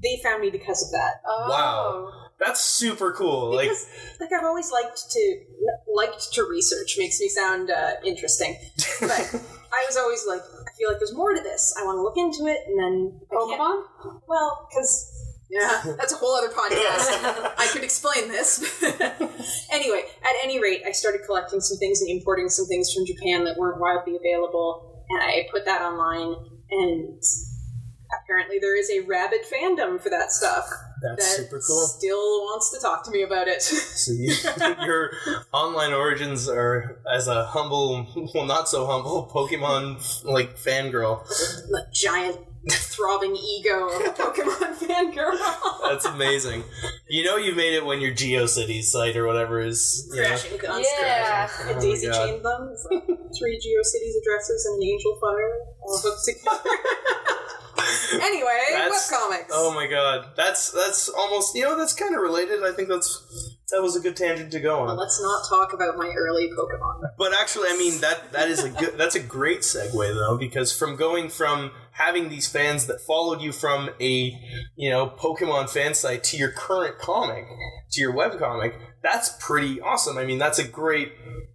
[0.00, 1.14] they found me because of that.
[1.26, 1.46] Oh.
[1.50, 2.28] Wow.
[2.38, 3.54] That's super cool.
[3.54, 3.86] Like, Because,
[4.20, 5.40] like, I've always liked to
[5.92, 6.96] liked to research.
[6.98, 8.56] Makes me sound uh, interesting,
[9.00, 9.10] but
[9.72, 11.74] I was always like, I feel like there's more to this.
[11.80, 14.20] I want to look into it, and then I can't- Pokemon?
[14.28, 15.11] Well, because
[15.52, 17.12] yeah, that's a whole other podcast.
[17.58, 18.82] I could explain this.
[19.70, 23.44] anyway, at any rate, I started collecting some things and importing some things from Japan
[23.44, 26.36] that weren't widely available, and I put that online.
[26.70, 27.22] And
[28.24, 30.70] apparently, there is a rabid fandom for that stuff
[31.02, 31.86] that's that super cool.
[31.86, 33.60] still wants to talk to me about it.
[33.60, 34.34] So you,
[34.86, 35.10] your
[35.52, 41.26] online origins are as a humble, well, not so humble Pokemon like fangirl.
[41.92, 42.38] giant
[42.70, 45.36] throbbing ego of a Pokemon fangirl.
[45.88, 46.64] That's amazing.
[47.08, 50.58] You know you made it when your GeoCities site or whatever is you know, Crashing
[50.58, 50.86] guns.
[50.98, 51.48] Yeah.
[51.50, 52.26] Oh And my daisy God.
[52.26, 52.70] chained them.
[52.72, 53.04] It's like
[53.38, 58.22] three GeoCities addresses and an Angel Fire all hooked together.
[58.22, 59.46] anyway, That's- webcomics.
[59.50, 62.62] Oh my god, that's that's almost you know that's kind of related.
[62.62, 64.96] I think that's that was a good tangent to go Well, on.
[64.98, 67.10] let's not talk about my early Pokemon.
[67.18, 70.72] But actually, I mean that that is a good that's a great segue though because
[70.76, 74.38] from going from having these fans that followed you from a
[74.76, 77.46] you know Pokemon fan site to your current comic
[77.92, 80.18] to your webcomic, that's pretty awesome.
[80.18, 81.12] I mean that's a great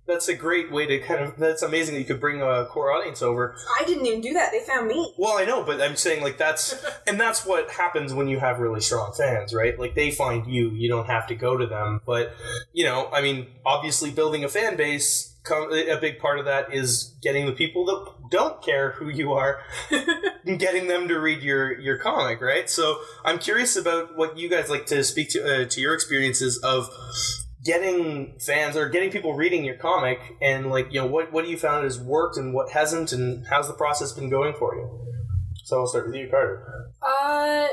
[0.08, 2.92] that's a great way to kind of that's amazing that you could bring a core
[2.92, 4.52] audience over I didn't even do that.
[4.52, 5.14] They found me.
[5.18, 8.60] Well, I know, but I'm saying like that's and that's what happens when you have
[8.60, 9.78] really strong fans, right?
[9.78, 12.02] Like they find you, you don't have to go to them.
[12.06, 12.34] But
[12.74, 16.74] you know, I mean, obviously, building a fan base, com- a big part of that
[16.74, 19.62] is getting the people that don't care who you are,
[20.46, 22.70] and getting them to read your your comic, right?
[22.70, 26.58] So I'm curious about what you guys like to speak to uh, to your experiences
[26.64, 26.90] of
[27.64, 31.52] getting fans or getting people reading your comic and like you know what what do
[31.52, 34.88] you found has worked and what hasn't and how's the process been going for you
[35.66, 37.68] so i'll start with you carter Uh,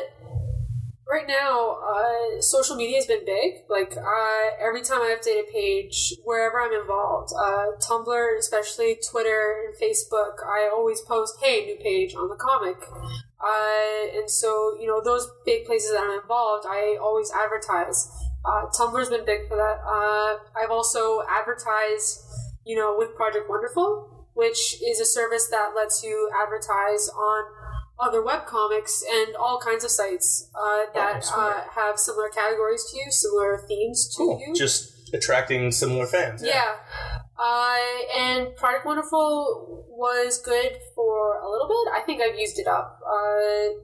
[1.09, 3.65] right now, uh, social media has been big.
[3.69, 9.65] Like, uh, every time I update a page, wherever I'm involved, uh, Tumblr, especially Twitter
[9.67, 12.77] and Facebook, I always post, hey, new page on the comic.
[13.41, 18.09] Uh, and so, you know, those big places that I'm involved, I always advertise.
[18.45, 19.81] Uh, Tumblr's been big for that.
[19.85, 22.25] Uh, I've also advertised,
[22.65, 27.45] you know, with Project Wonderful, which is a service that lets you advertise on
[27.99, 31.41] other webcomics and all kinds of sites uh, that sweet.
[31.41, 34.55] uh, have similar categories to you, similar themes to cool you.
[34.55, 36.75] just attracting similar fans yeah.
[37.39, 37.77] Uh,
[38.17, 41.93] and Project Wonderful was good for a little bit.
[41.93, 43.01] I think I've used it up.
[43.05, 43.81] Uh,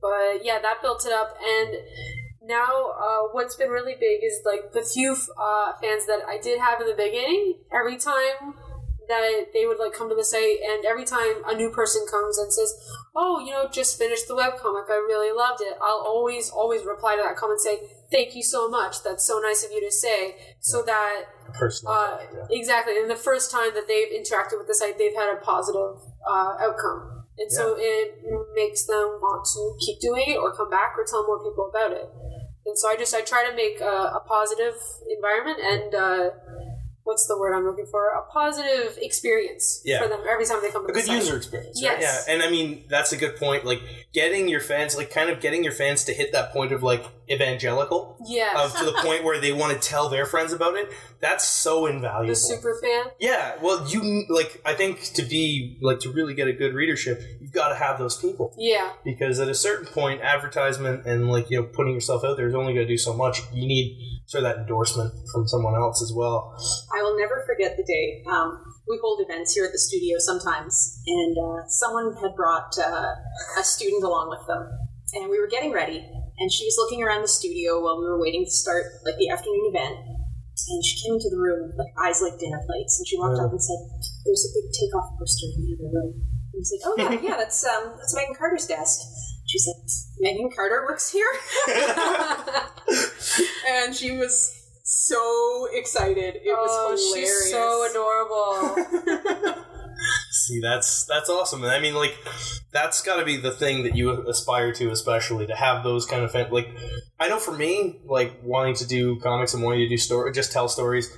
[0.00, 1.36] but yeah, that built it up.
[1.42, 1.76] And
[2.44, 6.60] now uh, what's been really big is like the few uh, fans that I did
[6.60, 8.54] have in the beginning, every time
[9.08, 12.38] that they would like come to the site and every time a new person comes
[12.38, 12.74] and says
[13.14, 17.16] oh you know just finished the webcomic i really loved it i'll always always reply
[17.16, 19.02] to that comment and say thank you so much.
[19.02, 22.46] That's so nice of you to say so that personal uh, yeah.
[22.50, 26.00] exactly and the first time that they've interacted with the site they've had a positive
[26.28, 30.94] uh, outcome and so it makes them want to keep doing it or come back
[30.96, 32.08] or tell more people about it
[32.64, 34.74] and so i just i try to make a, a positive
[35.10, 36.30] environment and uh,
[37.04, 40.02] what's the word i'm looking for a positive experience Yeah.
[40.02, 41.16] for them every time they come to a the good site.
[41.18, 41.98] user experience right?
[42.00, 42.24] Yes.
[42.26, 43.80] yeah and i mean that's a good point like
[44.12, 47.04] getting your fans like kind of getting your fans to hit that point of like
[47.30, 50.90] evangelical yeah of to the point where they want to tell their friends about it
[51.22, 54.60] that's so invaluable the super fan Yeah, well, you like.
[54.64, 57.96] I think to be like to really get a good readership, you've got to have
[57.96, 62.24] those people yeah because at a certain point, advertisement and like you know putting yourself
[62.24, 63.40] out there is only going to do so much.
[63.52, 66.56] You need sort of that endorsement from someone else as well.
[66.92, 68.24] I will never forget the day.
[68.28, 68.58] Um,
[68.88, 73.14] we hold events here at the studio sometimes, and uh, someone had brought uh,
[73.60, 74.68] a student along with them,
[75.14, 76.04] and we were getting ready,
[76.42, 79.30] and she was looking around the studio while we were waiting to start like the
[79.30, 79.94] afternoon event.
[80.68, 83.38] And she came into the room with like eyes like dinner plates, and she walked
[83.38, 83.46] Yeah.
[83.46, 83.78] up and said,
[84.26, 87.36] "There's a big takeoff poster in the other room." And we said, "Oh yeah, yeah,
[87.38, 89.00] that's um, that's Megan Carter's desk."
[89.46, 89.74] She said,
[90.20, 91.26] "Megan Carter works here,"
[93.68, 96.36] and she was so excited.
[96.36, 97.42] It was oh, hilarious.
[97.42, 99.54] she's so adorable
[100.46, 101.62] See, that's that's awesome.
[101.62, 102.16] And I mean, like,
[102.72, 106.24] that's got to be the thing that you aspire to, especially to have those kind
[106.24, 106.68] of fan- like.
[107.20, 110.50] I know for me, like wanting to do comics and wanting to do story, just
[110.52, 111.16] tell stories.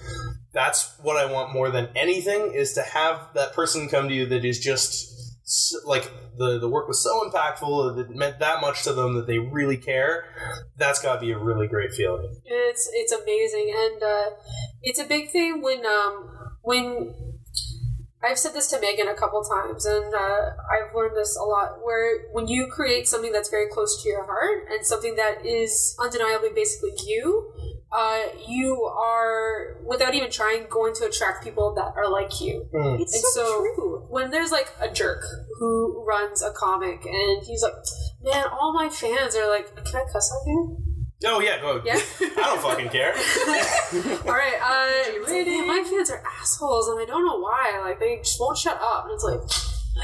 [0.52, 4.26] That's what I want more than anything is to have that person come to you
[4.26, 5.14] that is just
[5.84, 9.26] like the the work was so impactful that it meant that much to them that
[9.26, 10.24] they really care.
[10.76, 12.40] That's got to be a really great feeling.
[12.44, 14.30] It's it's amazing, and uh,
[14.82, 16.28] it's a big thing when um
[16.62, 17.33] when
[18.24, 21.78] I've said this to Megan a couple times, and uh, I've learned this a lot.
[21.82, 25.94] Where when you create something that's very close to your heart and something that is
[26.00, 27.52] undeniably basically you,
[27.92, 32.66] uh, you are without even trying going to attract people that are like you.
[32.72, 33.00] Mm.
[33.00, 34.06] It's And so, so- true.
[34.08, 35.22] When there's like a jerk
[35.58, 37.74] who runs a comic and he's like,
[38.22, 40.93] "Man, all my fans are like, can I cuss on here?"
[41.26, 41.80] Oh yeah, go.
[41.84, 41.94] Yeah.
[42.20, 43.12] I don't fucking care.
[44.26, 47.80] All right, uh, man, my fans are assholes, and I don't know why.
[47.84, 49.04] Like, they just won't shut up.
[49.04, 49.40] And it's like,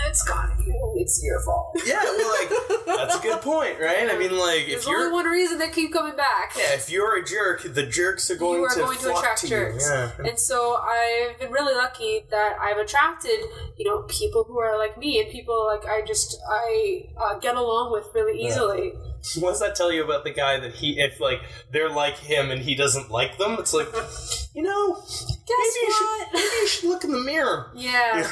[0.08, 0.72] It's gotta be.
[0.96, 1.80] It's your fault.
[1.86, 4.08] Yeah, well, like that's a good point, right?
[4.10, 6.52] I mean, like There's if only you're the one reason they keep coming back.
[6.56, 9.40] yeah, if you're a jerk, the jerks are going you are to going to attract
[9.42, 9.84] to jerks.
[9.84, 9.90] you.
[9.90, 10.28] Yeah.
[10.30, 13.40] And so I've been really lucky that I've attracted,
[13.78, 17.56] you know, people who are like me and people like I just I uh, get
[17.56, 18.48] along with really Yeah.
[19.38, 21.40] What does that tell you about the guy that he, if like
[21.72, 23.56] they're like him and he doesn't like them?
[23.58, 23.88] It's like,
[24.54, 26.28] you know, Guess maybe you should what?
[26.32, 27.70] maybe you should look in the mirror.
[27.74, 28.30] Yeah.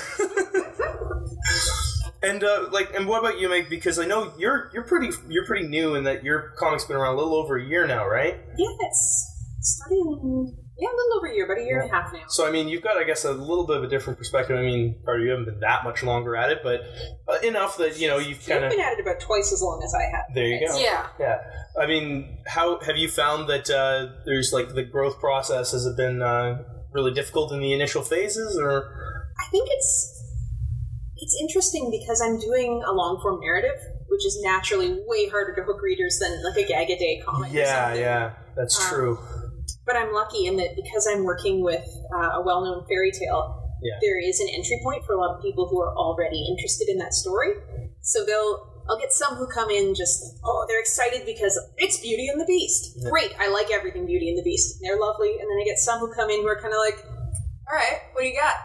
[2.23, 3.69] and uh, like, and what about you, Meg?
[3.69, 7.15] Because I know you're you're pretty you're pretty new in that your comic's been around
[7.15, 8.41] a little over a year now, right?
[8.57, 9.35] Yes.
[9.61, 12.21] Starting in, yeah, a little over a year, about a year and a half now.
[12.29, 14.57] So I mean, you've got I guess a little bit of a different perspective.
[14.57, 16.81] I mean, part of you haven't been that much longer at it, but
[17.29, 19.83] uh, enough that you know you've kind of been at it about twice as long
[19.85, 20.25] as I have.
[20.35, 20.79] there you go.
[20.79, 21.07] Yeah.
[21.19, 21.39] Yeah.
[21.81, 25.73] I mean, how have you found that uh, there's like the growth process?
[25.73, 26.63] Has it been uh,
[26.93, 30.15] really difficult in the initial phases, or I think it's
[31.17, 33.77] it's interesting because I'm doing a long form narrative,
[34.09, 37.51] which is naturally way harder to hook readers than like a gag a day comic.
[37.53, 38.01] or yeah, something.
[38.03, 39.19] yeah, that's Um, true.
[39.89, 43.57] But I'm lucky in that because I'm working with uh, a well known fairy tale,
[43.83, 43.97] Yeah.
[44.05, 46.99] there is an entry point for a lot of people who are already interested in
[46.99, 47.53] that story.
[48.03, 52.29] So they'll I'll get some who come in just oh they're excited because it's Beauty
[52.29, 52.97] and the Beast.
[53.01, 53.09] Yeah.
[53.11, 54.79] Great, I like everything Beauty and the Beast.
[54.83, 56.99] They're lovely, and then I get some who come in who are kind of like,
[57.69, 58.57] all right, what do you got?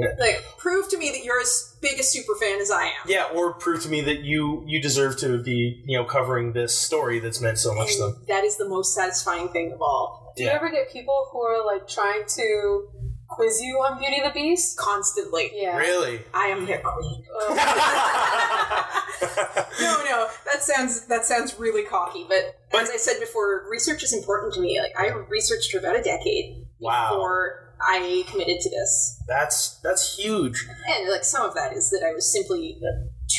[0.00, 0.14] Yeah.
[0.18, 2.92] Like, prove to me that you're as big a super fan as I am.
[3.06, 6.76] Yeah, or prove to me that you you deserve to be you know covering this
[6.76, 8.24] story that's meant so much to them.
[8.28, 10.32] That is the most satisfying thing of all.
[10.36, 12.88] Do you ever get people who are like trying to
[13.28, 14.76] quiz you on Beauty and the Beast?
[14.78, 15.76] Constantly, Yeah.
[15.76, 16.20] Really?
[16.34, 17.24] I am their queen.
[17.48, 17.56] Um,
[19.80, 22.24] no, no, that sounds that sounds really cocky.
[22.28, 24.80] But, But- as I said before, research is important to me.
[24.80, 27.10] Like I researched for about a decade Wow.
[27.10, 30.66] before I committed to this, that's that's huge.
[30.88, 32.78] and like some of that is that I was simply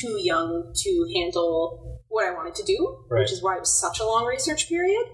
[0.01, 3.21] too young to handle what I wanted to do, Right.
[3.21, 5.05] which is why it was such a long research period.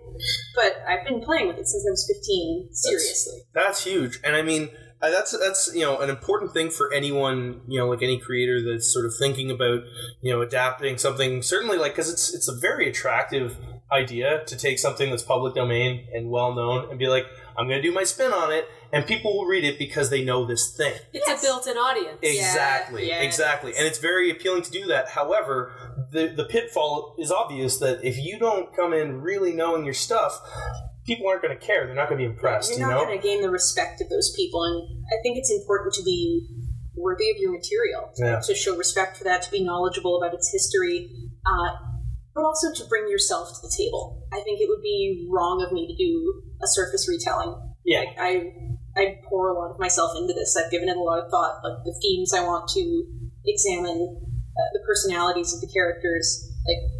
[0.55, 2.69] But I've been playing with it since I was fifteen.
[2.71, 7.61] Seriously, That's huge, and I mean that's that's you know an important thing for anyone
[7.67, 9.81] you know like any creator that's sort of thinking about
[10.21, 11.41] you know adapting something.
[11.43, 13.57] Certainly, like because it's it's a very attractive
[13.91, 17.25] idea to take something that's public domain and well known and be like,
[17.57, 20.23] I'm going to do my spin on it, and people will read it because they
[20.23, 20.93] know this thing.
[21.11, 21.41] it's Yes.
[21.43, 22.19] a built-in audience.
[22.21, 23.77] Exactly, yeah, it exactly, is.
[23.77, 25.09] and it's very appealing to do that.
[25.09, 25.73] However,
[26.11, 30.39] the the pitfall is obvious that if you don't come in really knowing your stuff,
[31.05, 31.85] people aren't going to care.
[31.87, 32.69] They're not going to be impressed.
[32.71, 35.37] You're you not know, going to gain the respect of those people, and I think
[35.37, 36.47] it's important to be
[36.95, 38.39] worthy of your material, Yeah.
[38.45, 41.09] to show respect for that, to be knowledgeable about its history,
[41.45, 41.69] uh,
[42.33, 44.23] but also to bring yourself to the table.
[44.33, 47.55] I think it would be wrong of me to do a surface retelling.
[47.85, 47.99] Yeah.
[47.99, 48.51] Like, I
[48.95, 50.57] I pour a lot of myself into this.
[50.57, 53.05] I've given it a lot of thought, like the themes I want to
[53.45, 54.17] examine,
[54.57, 56.51] uh, the personalities of the characters.
[56.67, 56.91] Like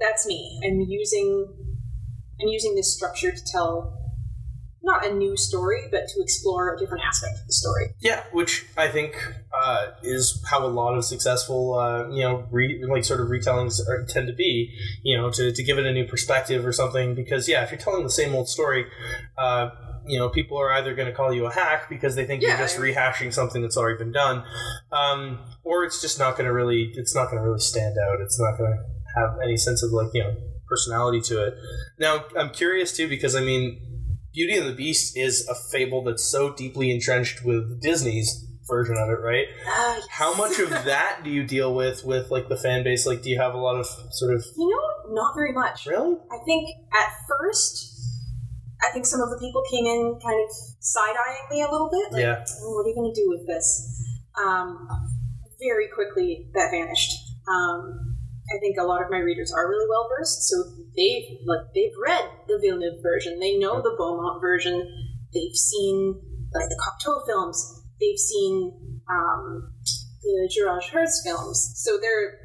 [0.00, 0.60] that's me.
[0.64, 1.46] I'm using
[2.40, 4.01] I'm using this structure to tell
[4.84, 7.94] not a new story, but to explore a different aspect of the story.
[8.00, 9.14] Yeah, which I think
[9.54, 13.80] uh, is how a lot of successful, uh, you know, re- like sort of retellings
[13.88, 14.76] are, tend to be.
[15.02, 17.14] You know, to, to give it a new perspective or something.
[17.14, 18.86] Because yeah, if you're telling the same old story,
[19.38, 19.70] uh,
[20.04, 22.50] you know, people are either going to call you a hack because they think Yeah,
[22.50, 24.44] you're just rehashing something that's already been done,
[24.90, 28.20] um, or it's just not going to really, it's not going to really stand out.
[28.20, 30.34] It's not going to have any sense of like you know
[30.68, 31.54] personality to it.
[32.00, 33.88] Now, I'm curious too because I mean.
[34.34, 39.08] Beauty and the Beast is a fable that's so deeply entrenched with Disney's version of
[39.10, 39.46] it, right?
[39.66, 40.06] Ah, yes.
[40.10, 43.06] How much of that do you deal with with like the fan base?
[43.06, 45.86] Like, do you have a lot of sort of You know, not very much.
[45.86, 46.16] really?
[46.30, 47.88] I think at first,
[48.82, 51.90] I think some of the people came in kind of side eyeing me a little
[51.90, 52.12] bit.
[52.12, 52.44] Like, Yeah.
[52.62, 53.98] "Oh, what are you going to do with this?
[54.42, 54.88] Um,
[55.60, 57.12] very quickly, that vanished.
[57.46, 58.11] Um,
[58.50, 60.56] I think a lot of my readers are really well versed, so
[60.96, 64.82] they've like they've read the Villeneuve version, they know the Beaumont version,
[65.32, 66.20] they've seen
[66.54, 68.72] like the Cocteau films, they've seen
[69.08, 69.72] um,
[70.22, 72.38] the Juraj Herz films, so they're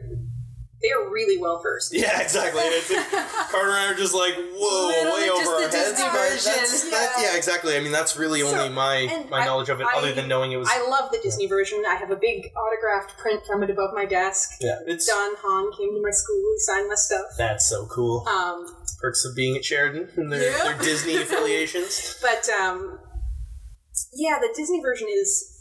[0.81, 1.91] they're really well versed.
[1.93, 2.61] Yeah, exactly.
[2.61, 3.09] It's like
[3.49, 5.89] Carter and I are just like, whoa, Literally way just over the our heads.
[5.91, 6.51] Disney but version.
[6.55, 7.23] That's, that, Yeah.
[7.31, 7.75] yeah, exactly.
[7.75, 10.27] I mean, that's really So, only my my I- knowledge of it, I- other than
[10.27, 10.69] knowing it was.
[10.71, 11.83] I love the Disney version.
[11.87, 14.51] I have a big autographed print from it above my desk.
[14.61, 16.35] yeah, it's Don Hahn came to my school.
[16.53, 17.25] He signed my stuff.
[17.37, 18.27] that's so cool.
[18.27, 18.65] Um,
[18.99, 20.63] Perks of being at Sheridan and their, Yeah.
[20.63, 22.17] their Disney affiliations.
[22.21, 22.99] but um,
[24.13, 25.53] yeah, the Disney version is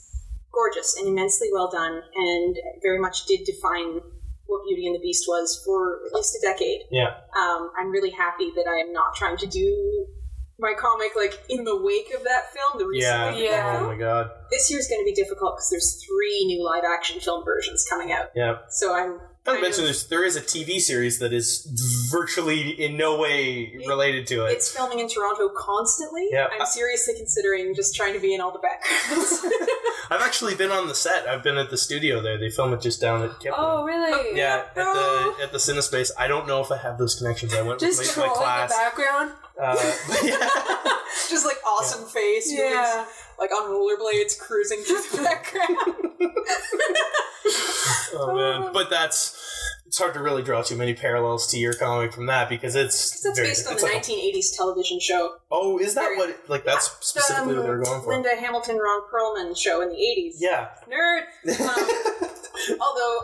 [0.53, 4.01] gorgeous and immensely well done, and very much did define
[4.47, 6.83] what Beauty and the Beast was for at least a decade.
[6.91, 7.15] Yeah.
[7.39, 10.07] Um, I'm really happy that I am not trying to do
[10.59, 13.25] my comic like in the wake of that film, the recent Yeah.
[13.27, 13.73] wake of that Yeah.
[13.75, 13.93] Oh film.
[13.93, 14.31] my god.
[14.51, 18.13] This year's going to be difficult because there's three new live action film versions coming
[18.13, 18.29] out.
[18.35, 18.59] Yeah.
[18.71, 19.21] So I'm.
[19.47, 21.67] Not to mention, of- there's, there is a TV series that is
[22.11, 24.53] virtually in no way related to it.
[24.53, 26.29] It's filming in Toronto constantly.
[26.31, 26.49] Yeah.
[26.53, 29.45] I'm seriously considering just trying to be in all the backgrounds.
[30.11, 31.29] I've actually been on the set.
[31.29, 32.39] I've been at the studio there.
[32.39, 33.55] They film it just down at Kipling.
[33.57, 34.37] Oh, really?
[34.37, 36.11] Yeah, at the at the CineSpace.
[36.19, 37.55] I don't know if I have those connections.
[37.55, 39.33] I went Just with my, my trolling the background.
[39.61, 40.49] Uh, yeah.
[41.29, 42.53] just like awesome face.
[42.53, 43.05] Yeah.
[43.05, 46.13] his, like on rollerblades cruising through the background.
[48.19, 49.43] Oh man, but that's
[49.87, 53.21] it's hard to really draw too many parallels to your comic from that because it's
[53.23, 55.37] That's very- based on the like- 1980s television show.
[55.51, 56.49] Oh, is that very- what?
[56.49, 58.13] Like that's specifically what they were going for.
[58.13, 60.37] Linda Hamilton, Ron Perlman show in the 80s.
[60.39, 60.69] Yeah.
[60.91, 61.23] Nerd.
[62.67, 63.19] Um, although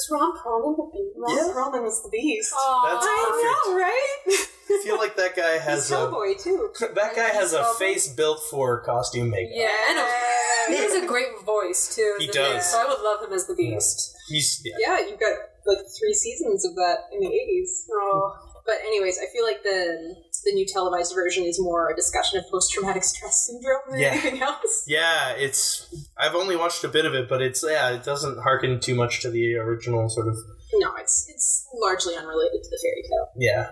[0.00, 1.16] was Ron Perlman the beast?
[1.16, 1.52] Ron Yeah.
[1.52, 2.50] Perlman was the beast.
[2.50, 4.18] That's I know, right?
[4.70, 6.70] I feel like that guy He's has a cowboy too.
[6.94, 7.78] that guy has a Cowboy?
[7.78, 9.52] face built for costume makeup.
[9.54, 12.16] Yeah, and a, he has a great voice too.
[12.18, 12.54] He does.
[12.54, 14.16] Beast, So I would love him as the Beast.
[14.28, 14.76] He's yeah.
[14.78, 15.36] Yeah, you've got
[15.66, 17.90] like three seasons of that in the 80s.
[17.90, 17.92] Mm-hmm.
[17.92, 20.14] Oh, But anyways, I feel like the
[20.44, 24.12] the new televised version is more a discussion of post traumatic stress syndrome than Yeah.
[24.12, 24.84] anything else.
[24.86, 28.78] Yeah, it's I've only watched a bit of it, but it's yeah, it doesn't harken
[28.78, 30.36] too much to the original sort of
[30.74, 33.28] No, it's it's largely unrelated to the fairy tale.
[33.36, 33.70] yeah.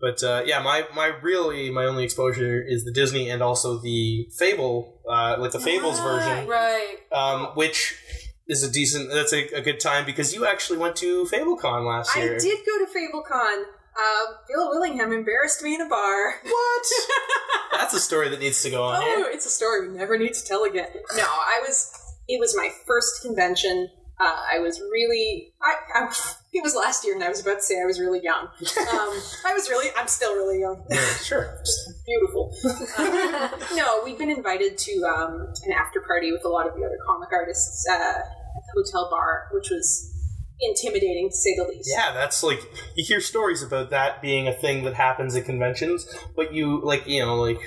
[0.00, 4.26] But uh, yeah, my my really my only exposure is the Disney and also the
[4.36, 6.96] Fable, uh, like the Fables version, right.
[7.12, 7.94] um, which
[8.48, 9.10] is a decent.
[9.10, 12.34] That's a, a good time because you actually went to FableCon last year.
[12.34, 13.62] I did go to FableCon.
[13.96, 16.34] Uh, Bill Willingham embarrassed me in a bar.
[16.44, 16.84] What?
[17.72, 19.26] That's a story that needs to go on Oh, here.
[19.32, 20.88] it's a story we never need to tell again.
[21.16, 21.92] No, I was.
[22.28, 23.88] It was my first convention.
[24.20, 25.52] Uh, I was really.
[25.62, 25.74] I,
[26.06, 26.14] I.
[26.52, 28.46] It was last year, and I was about to say I was really young.
[28.46, 29.12] Um,
[29.44, 29.90] I was really.
[29.96, 30.84] I'm still really young.
[30.90, 31.58] Yeah, sure.
[32.06, 32.54] Beautiful.
[32.96, 36.84] Uh, no, we've been invited to um, an after party with a lot of the
[36.84, 40.10] other comic artists uh, at the hotel bar, which was
[40.60, 41.90] intimidating to say the least.
[41.92, 42.60] Yeah, that's like
[42.96, 47.06] you hear stories about that being a thing that happens at conventions, but you like
[47.06, 47.60] you know like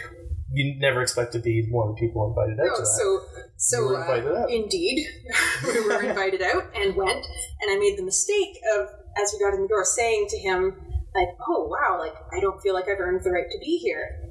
[0.53, 2.87] you never expect to be one of the people invited out No, to that.
[2.87, 3.19] so
[3.57, 4.49] so uh, out.
[4.49, 5.05] indeed,
[5.65, 7.25] we were invited out and went,
[7.61, 8.87] and I made the mistake of
[9.21, 10.75] as we got in the door saying to him
[11.15, 14.23] like, "Oh wow, like I don't feel like I've earned the right to be here."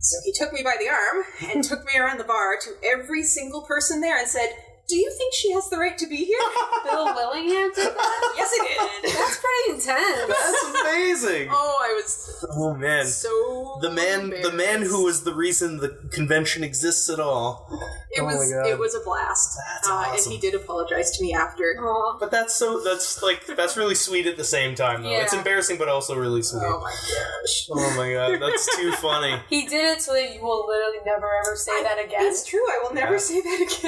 [0.00, 3.22] So he took me by the arm and took me around the bar to every
[3.22, 4.50] single person there and said,
[4.88, 6.38] "Do you think she has the right to be here?"
[6.84, 8.32] Bill Willingham did that.
[8.36, 9.12] yes, I did.
[9.14, 10.28] That's pretty intense.
[10.28, 11.48] That's amazing.
[11.50, 15.90] Oh, I was Oh man, so the man, the man who was the reason the
[16.12, 17.68] convention exists at all.
[18.16, 19.58] It Oh was it was a blast.
[19.72, 20.32] That's uh, awesome.
[20.32, 21.64] And he did apologize to me after.
[21.80, 22.18] Aw.
[22.18, 25.10] But that's so that's like that's really sweet at the same time though.
[25.10, 26.62] It's embarrassing but also really sweet.
[26.64, 27.68] Oh my gosh.
[27.70, 29.40] Oh my god, that's too funny.
[29.48, 32.20] He did it so that you will literally never ever say that again.
[32.22, 32.60] It's true.
[32.66, 33.18] I will never Yeah.
[33.18, 33.78] say that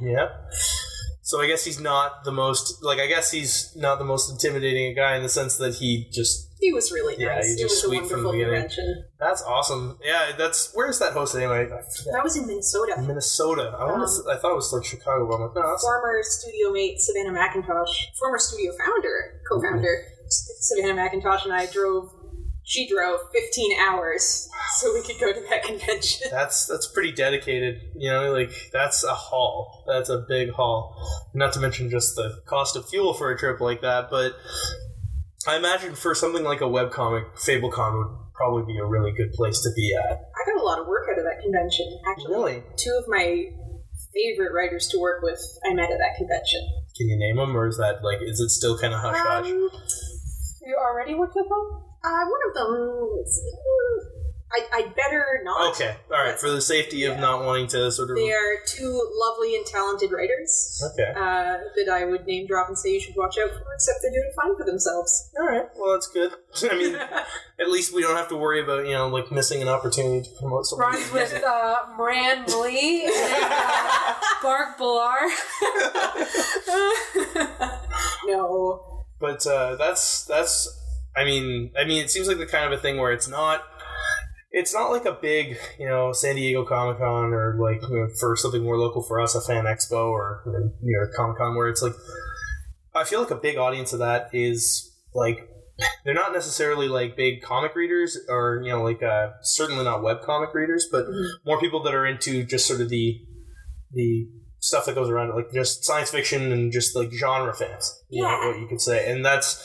[0.00, 0.10] again.
[0.10, 0.50] Yep.
[1.22, 4.94] So I guess he's not the most like I guess he's not the most intimidating
[4.94, 7.46] guy in the sense that he just He was really Yeah, nice.
[7.46, 8.54] he It just was a sweet from the wonderful beginning.
[8.54, 9.04] convention.
[9.20, 9.98] that's awesome.
[10.02, 11.68] Yeah, that's where's that hosted anyway?
[11.68, 11.76] I.
[12.12, 12.94] That was in Minnesota.
[13.02, 13.76] Minnesota.
[13.78, 14.00] I Um.
[14.32, 15.28] I thought it was like Chicago.
[15.28, 19.94] But I'm like, no, that's Former studio mate Savannah McIntosh, former studio founder, co-founder
[20.28, 22.10] Savannah McIntosh, and I drove.
[22.66, 24.48] She drove 15 hours
[24.78, 26.28] so we could go to that convention.
[26.30, 27.82] that's that's pretty dedicated.
[27.94, 29.84] You know, like that's a haul.
[29.86, 30.96] That's a big haul.
[31.34, 34.08] Not to mention just the cost of fuel for a trip like that.
[34.10, 34.32] But
[35.46, 39.60] I imagine for something like a webcomic, FableCon would probably be a really good place
[39.60, 40.10] to be at.
[40.34, 41.98] I got a lot of work out of that convention.
[42.08, 42.62] Actually, Really?
[42.76, 43.44] two of my
[44.12, 46.60] favorite writers to work with I met at that convention.
[46.96, 49.46] Can you name them, or is that like is it still kind of hush hush?
[49.46, 49.70] Um,
[50.62, 51.82] you already worked with him?
[52.04, 53.24] uh, one of them.
[54.58, 55.70] Is- I, I'd better not.
[55.72, 56.38] Okay, all right.
[56.38, 60.12] For the safety of not wanting to sort of They are two lovely and talented
[60.12, 61.10] writers okay.
[61.10, 64.10] uh, that I would name drop and say you should watch out for, except they're
[64.12, 65.30] doing fine for themselves.
[65.38, 65.64] All right.
[65.76, 66.32] Well, that's good.
[66.70, 66.94] I mean,
[67.60, 70.30] at least we don't have to worry about you know like missing an opportunity to
[70.38, 70.86] promote something.
[70.86, 75.28] Rhymes with uh, Moran Lee and uh, Bark Bilar.
[78.26, 79.04] no.
[79.20, 80.80] but uh, that's that's.
[81.16, 83.62] I mean, I mean, it seems like the kind of a thing where it's not.
[84.56, 88.08] It's not like a big, you know, San Diego Comic Con or like you know,
[88.20, 91.68] for something more local for us, a Fan Expo or you know, Comic Con, where
[91.68, 91.94] it's like.
[92.96, 95.48] I feel like a big audience of that is like
[96.04, 100.18] they're not necessarily like big comic readers or you know like uh, certainly not web
[100.22, 101.26] comic readers, but Mhm.
[101.44, 103.18] more people that are into just sort of the
[103.90, 104.28] the
[104.60, 107.92] stuff that goes around it, like just science fiction and just like genre fans.
[108.08, 108.30] You Yeah.
[108.30, 109.60] know what you could say, and that's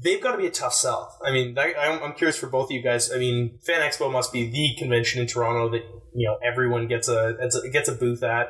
[0.00, 1.16] they've got to be a tough sell.
[1.24, 3.10] I mean, I'm, I'm curious for both of you guys.
[3.12, 5.82] I mean, Fan Expo must be the convention in Toronto that
[6.14, 8.48] you know everyone gets a gets a, gets a booth at.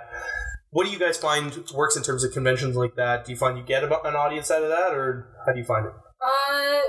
[0.71, 3.25] What do you guys find works in terms of conventions like that?
[3.25, 5.87] Do you find you get an audience out of that, or how do you find
[5.87, 5.93] it?
[6.21, 6.81] Uh,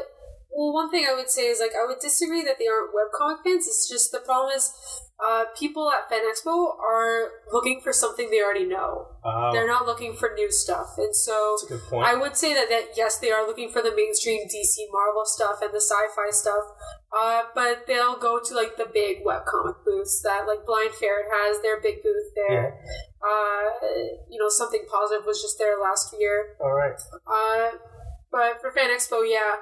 [0.51, 3.43] well, one thing I would say is like I would disagree that they aren't webcomic
[3.43, 3.68] fans.
[3.68, 4.74] It's just the problem is
[5.18, 9.07] uh, people at Fan Expo are looking for something they already know.
[9.26, 12.07] Uh, They're not looking for new stuff, and so that's a good point.
[12.07, 15.57] I would say that, that yes, they are looking for the mainstream DC Marvel stuff
[15.61, 16.65] and the sci-fi stuff,
[17.11, 21.61] uh, but they'll go to like the big webcomic booths that like Blind Ferret has
[21.63, 22.80] their big booth there.
[23.18, 23.88] Uh,
[24.30, 26.55] you know, something positive was just there last year.
[26.61, 26.99] All right.
[27.26, 27.72] Uh,
[28.38, 29.55] but for Fan Expo, yeah.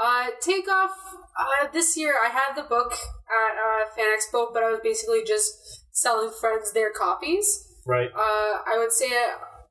[0.00, 0.92] Uh, Takeoff,
[1.36, 5.22] uh, this year I had the book at uh, Fan Expo, but I was basically
[5.26, 7.66] just selling friends their copies.
[7.84, 8.08] Right.
[8.14, 9.08] Uh, I would say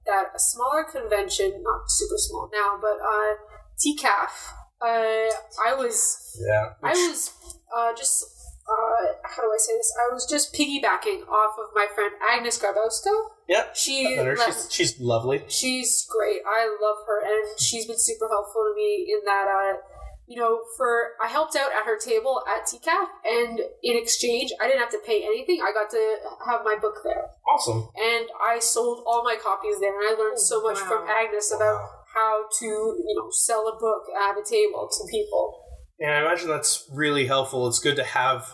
[0.05, 3.35] that a smaller convention, not super small now, but uh,
[3.79, 4.51] TCAF,
[4.81, 5.31] uh,
[5.65, 6.71] I was, Yeah.
[6.83, 7.31] I was
[7.75, 8.25] uh, just,
[8.69, 9.91] uh, how do I say this?
[9.97, 13.11] I was just piggybacking off of my friend Agnes Garbowska.
[13.47, 13.75] Yep.
[13.75, 15.43] She, And let- she's, she's lovely.
[15.47, 16.41] She's great.
[16.45, 19.47] I love her, and she's been super helpful to me in that.
[19.47, 19.77] Uh,
[20.27, 24.67] you know, for I helped out at her table at TCAF, and in exchange, I
[24.67, 25.59] didn't have to pay anything.
[25.65, 26.15] I got to
[26.47, 27.89] have my book there, Awesome.
[27.99, 31.73] and I sold all my copies there, and I learned so much from Agnes about
[31.81, 31.89] Wow.
[32.13, 35.65] how to, you know, sell a book at a table to people.
[35.99, 37.67] And I imagine that's really helpful.
[37.67, 38.53] It's good to have,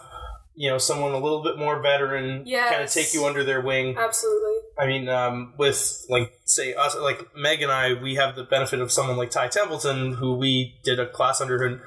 [0.55, 2.69] you know, someone a little bit more veteran Yes.
[2.71, 3.95] kind of take you under their wing.
[3.97, 4.53] Absolutely.
[4.77, 8.79] I mean, um, with like say us, like Meg and I, we have the benefit
[8.81, 11.63] of someone like Ty Templeton, who we did a class under.
[11.63, 11.79] And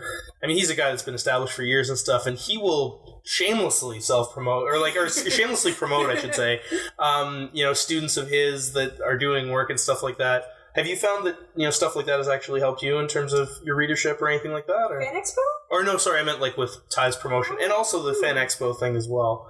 [0.42, 3.20] I mean, he's a guy that's been established for years and stuff, and he will
[3.24, 6.60] shamelessly self promote or like or shamelessly promote, I should say.
[6.98, 10.44] Um, you know, students of his that are doing work and stuff like that.
[10.74, 13.32] Have you found that you know stuff like that has actually helped you in terms
[13.32, 14.88] of your readership or anything like that?
[14.90, 15.38] Or, Fan Expo?
[15.70, 18.96] Or no, sorry, I meant like with Ty's promotion and also the Fan Expo thing
[18.96, 19.46] as well.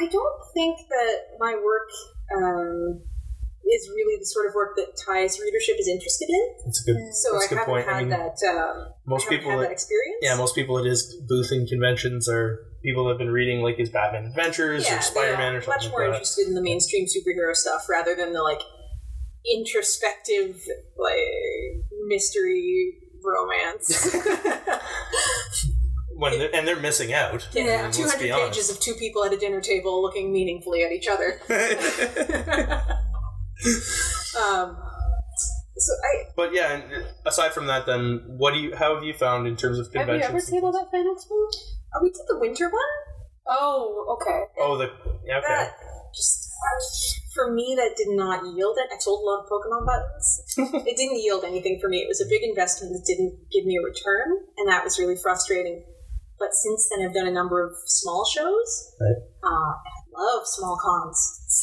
[0.00, 1.88] I don't think that my work
[2.36, 3.00] um,
[3.64, 6.54] is really the sort of work that Ty's readership is interested in.
[6.64, 7.00] That's a good.
[7.14, 7.86] So that's a I good haven't point.
[7.86, 8.36] had I mean, that.
[8.48, 10.18] Um, most I people had that- that experience.
[10.22, 13.76] Yeah, most people it is booth and conventions are people that have been reading like
[13.78, 16.14] his Batman Adventures Yeah, or Spider Man or something much more like that.
[16.16, 18.60] interested in the mainstream superhero stuff rather than the like
[19.54, 20.60] introspective
[20.98, 21.18] like
[22.06, 22.94] mystery
[23.26, 24.16] romance.
[26.18, 27.46] When they're, and they're missing out.
[27.54, 30.00] I yeah, mean, two let's hundred be pages of two people at a dinner table
[30.00, 31.38] looking meaningfully at each other.
[34.40, 34.78] um,
[35.76, 36.84] so I but yeah, and
[37.26, 38.74] aside from that, then what do you?
[38.74, 40.48] How have you found in terms of Have you conventions?
[40.48, 41.28] ever tabled at Fan Expo?
[41.32, 42.82] oh, we did the winter one.
[43.46, 44.44] Oh, okay.
[44.58, 44.90] Oh, the
[45.26, 45.48] yeah, okay.
[45.48, 45.72] That
[46.14, 46.50] just
[47.34, 48.88] for me that did not yield it.
[48.90, 50.42] I sold a lot of Pokemon buttons.
[50.58, 51.98] It didn't yield anything for me.
[51.98, 55.16] It was a big investment that didn't give me a return, and that was really
[55.16, 55.84] frustrating.
[56.38, 58.68] But since then, I've done a number of small shows.
[59.00, 59.20] Right.
[59.42, 61.18] Uh, I love small cons.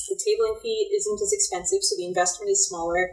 [0.10, 3.10] The tabling fee isn't as expensive, so the investment is smaller.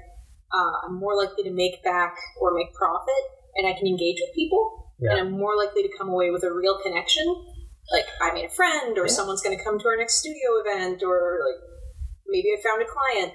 [0.52, 3.22] Uh, I'm more likely to make back or make profit,
[3.56, 4.94] and I can engage with people.
[4.98, 5.12] Yeah.
[5.12, 7.24] And I'm more likely to come away with a real connection.
[7.92, 9.12] Like I made a friend, or Yeah.
[9.12, 11.60] someone's going to come to our next studio event, or like
[12.26, 13.32] maybe I found a client.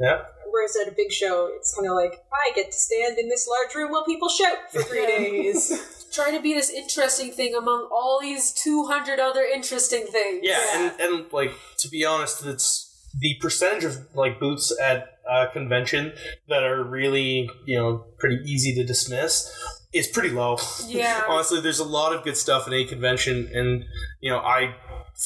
[0.00, 0.18] Yeah.
[0.50, 3.46] Whereas at a big show, it's kind of like I get to stand in this
[3.46, 5.94] large room while people shout for three days.
[6.12, 10.40] Trying to be this interesting thing among all these 200 other interesting things.
[10.42, 10.90] Yeah, Yeah.
[10.90, 12.86] and and like to be honest, it's
[13.20, 16.12] the percentage of like booths at a convention
[16.48, 19.52] that are really you know pretty easy to dismiss
[19.92, 20.56] is pretty low.
[20.86, 21.24] Yeah.
[21.28, 23.84] Honestly, there's a lot of good stuff in a convention, and
[24.20, 24.74] you know I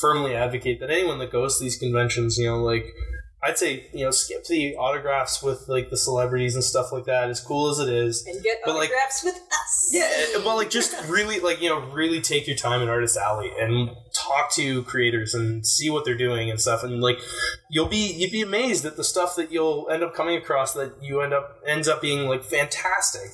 [0.01, 2.87] firmly advocate that anyone that goes to these conventions, you know, like.
[3.45, 7.29] I'd say you know skip the autographs with like the celebrities and stuff like that.
[7.29, 9.91] As cool as it is, and get But, like- autographs with us.
[9.93, 13.51] yeah, but like just really like you know really take your time in Artist Alley
[13.59, 17.19] and talk to creators and see what they're doing and stuff and like
[17.71, 20.93] you'll be you'd be amazed at the stuff that you'll end up coming across that
[21.03, 23.31] you end up ends up being like fantastic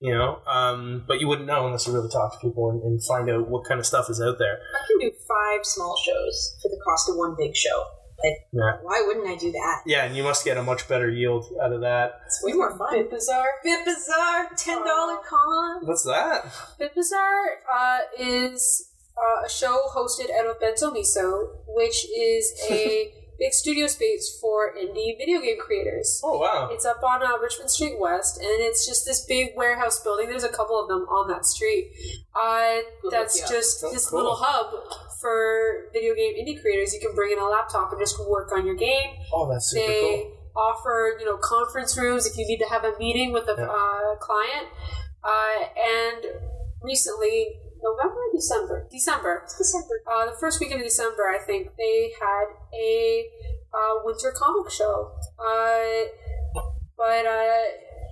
[0.00, 3.02] you know um, but you wouldn't know unless you really talk to people and, and
[3.04, 6.56] find out what kind of stuff is out there I can do five small shows
[6.62, 7.84] for the cost of one big show.
[8.24, 8.78] Like, Yeah.
[8.82, 9.82] why wouldn't I do that?
[9.86, 12.76] yeah and you must get a much better yield out of that It's way more
[12.76, 12.92] fun.
[12.92, 13.46] Bit Bazaar.
[13.62, 15.86] Bit Bazaar, ten dollar con.
[15.86, 16.44] what's that
[16.78, 23.12] Bit Bazaar uh, is uh, a show hosted out of Bento Miso, which is a
[23.38, 26.20] big studio space for indie video game creators.
[26.24, 30.00] oh wow It's up on uh, Richmond Street West, and it's just this big warehouse
[30.02, 30.28] building.
[30.28, 31.92] There's a couple of them on that street.
[32.34, 32.78] Uh,
[33.10, 33.46] that's yeah.
[33.48, 34.18] just Oh, this cool.
[34.18, 34.74] little hub
[35.20, 36.92] for video game indie creators.
[36.94, 39.16] You can bring in a laptop and just work on your game.
[39.32, 42.82] oh that's super They cool offer, you know, conference rooms if you need to have
[42.84, 43.66] a meeting with a Yeah.
[43.66, 44.66] uh, client.
[45.22, 46.24] Uh, and
[46.82, 50.02] recently, November, or December, December, December.
[50.10, 53.30] uh, the first weekend of December, I think they had a
[53.72, 55.12] uh, winter comic show.
[55.38, 56.10] Uh,
[56.96, 57.62] but uh,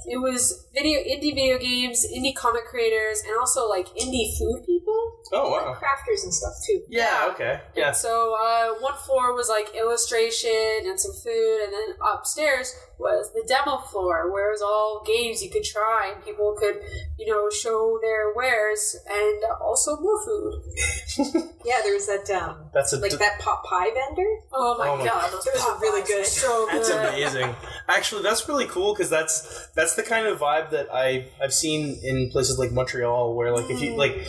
[0.09, 5.20] it was video indie video games, indie comic creators, and also like indie food people.
[5.32, 5.74] Oh wow.
[5.74, 6.82] Crafters and stuff too.
[6.88, 7.28] Yeah.
[7.32, 7.61] Okay.
[7.74, 7.88] Yeah.
[7.88, 13.32] And so uh, one floor was like illustration and some food, and then upstairs was
[13.34, 16.80] the demo floor, where it was all games you could try, and people could,
[17.18, 20.62] you know, show their wares, and also more food.
[21.66, 24.24] Yeah, there was that um, That's a like d- that pot pie vendor.
[24.53, 26.18] Oh my Oh my god, those, Those are really good.
[26.18, 27.57] were So That's amazing.
[27.88, 31.99] Actually, that's really cool because that's that's the kind of vibe that I I've seen
[32.05, 33.97] in places like Montreal, where like if you Mm.
[33.99, 34.26] like.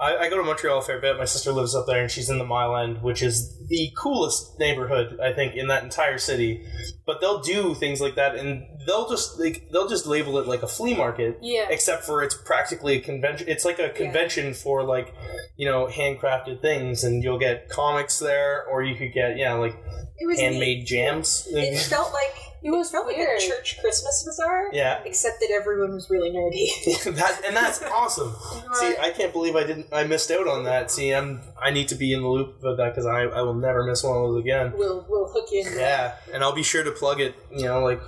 [0.00, 1.18] I, I go to Montreal a fair bit.
[1.18, 4.58] My sister lives up there, and she's in the Mile End, which is the coolest
[4.58, 6.64] neighborhood I think in that entire city.
[7.06, 10.62] But they'll do things like that, and they'll just like they'll just label it like
[10.62, 11.66] a flea market, Yeah.
[11.68, 13.48] except for it's practically a convention.
[13.48, 15.14] It's like a convention for like
[15.56, 19.76] you know handcrafted things, and you'll get comics there, or you could get yeah like
[20.20, 21.48] It was handmade jams.
[21.50, 24.68] It felt like It was felt like a church Christmas bazaar.
[24.72, 25.00] Yeah.
[25.06, 26.68] Except that everyone was really nerdy.
[27.16, 28.34] that and that's awesome.
[28.74, 29.86] See, I can't believe I didn't.
[29.92, 30.90] I missed out on that.
[30.90, 31.40] See, I'm.
[31.62, 34.02] I need to be in the loop about that because I, I will never miss
[34.02, 34.72] one of those again.
[34.76, 35.72] we'll we'll hook you in.
[35.78, 37.34] Yeah, and I'll be sure to plug it.
[37.50, 38.00] You know, like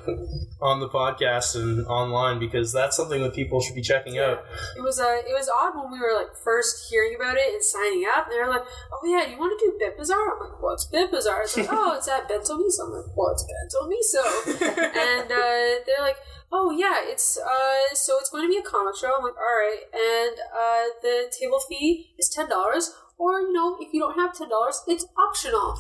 [0.61, 4.45] on the podcast and online because that's something that people should be checking out.
[4.77, 7.63] It was uh, it was odd when we were like first hearing about it and
[7.65, 8.27] signing up.
[8.27, 10.85] And they were like, "Oh yeah, you want to do Bit Bazaar?" I'm like, "What's
[10.87, 14.25] Bit Bazaar?" It's like, "Oh, it's at Bento Miso." I'm like, "What's Bento Miso?"
[15.07, 16.17] and uh, they're like,
[16.51, 19.57] "Oh yeah, it's uh, so it's going to be a comic show." I'm like, "All
[19.63, 22.93] right," and uh, the table fee is ten dollars.
[23.23, 25.77] Or you know, if you don't have ten dollars, it's optional.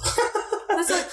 [0.70, 1.08] And it's like,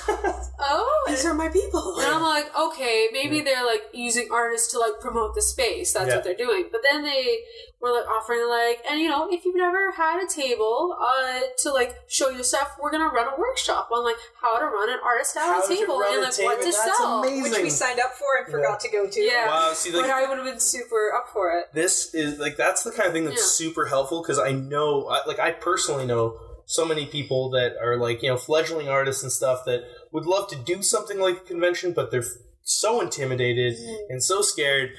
[0.59, 1.95] oh, These are my people.
[1.99, 5.93] and I'm like, okay, maybe they're like using artists to like promote the space.
[5.93, 6.15] That's Yeah.
[6.17, 6.65] what they're doing.
[6.71, 7.39] But then they
[7.82, 11.71] were like offering like, and you know, if you've never had a table uh, to
[11.71, 14.99] like show your stuff, we're gonna run a workshop on like how to run an
[15.03, 17.23] artist How style to table and like table, what to that's sell.
[17.23, 17.51] amazing.
[17.53, 19.19] Which we signed up for and forgot to go to.
[19.19, 21.73] Yeah, Wow, see, like- but I would have been super up for it.
[21.73, 23.65] This is like that's the kind of thing that's Yeah.
[23.71, 26.18] super helpful because I know, like I personally know
[26.65, 30.47] so many people that are like you know fledgling artists and stuff that would love
[30.49, 32.26] to do something like a convention, but they're
[32.63, 34.11] so intimidated mm-hmm.
[34.11, 34.89] and so scared.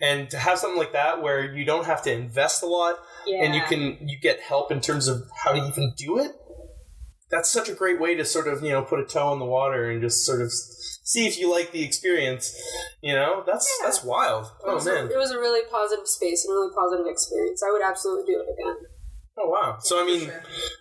[0.00, 2.96] And to have something like that where you don't have to invest a lot
[3.26, 3.44] Yeah.
[3.44, 6.32] and you can you get help in terms of how to even do it.
[7.30, 9.46] That's such a great way to sort of you know put a toe in the
[9.58, 12.54] water and just sort of see if you like the experience.
[13.00, 13.86] You know, that's Yeah.
[13.86, 14.44] that's wild.
[14.46, 15.06] It Oh was, man.
[15.06, 17.62] a, it was a really positive space and a really positive experience.
[17.66, 18.76] I would absolutely do it again.
[19.36, 19.78] Oh wow!
[19.80, 20.30] So I mean,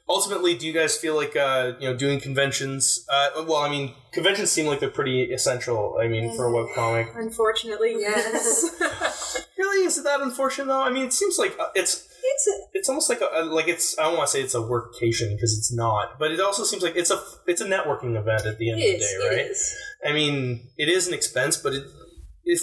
[0.08, 3.04] ultimately, do you guys feel like uh, you know doing conventions?
[3.12, 5.98] Uh, well, I mean, conventions seem like they're pretty essential.
[6.00, 7.18] I mean, for a webcomic.
[7.18, 9.40] Unfortunately, Yes.
[9.56, 10.82] Really, is it that unfortunate though?
[10.82, 13.68] I mean, it seems like uh, it's it's a, it's almost like a, a- like
[13.68, 16.64] it's I don't want to say it's a workcation because it's not, but it also
[16.64, 19.30] seems like it's a it's a networking event at the end it of the day,
[19.30, 19.46] right?
[19.46, 19.76] It is.
[20.06, 22.03] I mean, it is an expense, but it, it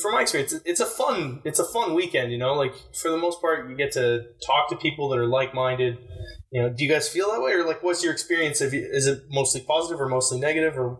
[0.03, 2.33] from my experience, it's a fun it's a fun weekend.
[2.33, 5.26] You know, like for the most part, you get to talk to people that are
[5.26, 5.99] like minded.
[6.53, 8.61] You know, do you guys feel that way, or like, what's your experience?
[8.61, 10.99] If you, is it mostly positive or mostly negative, or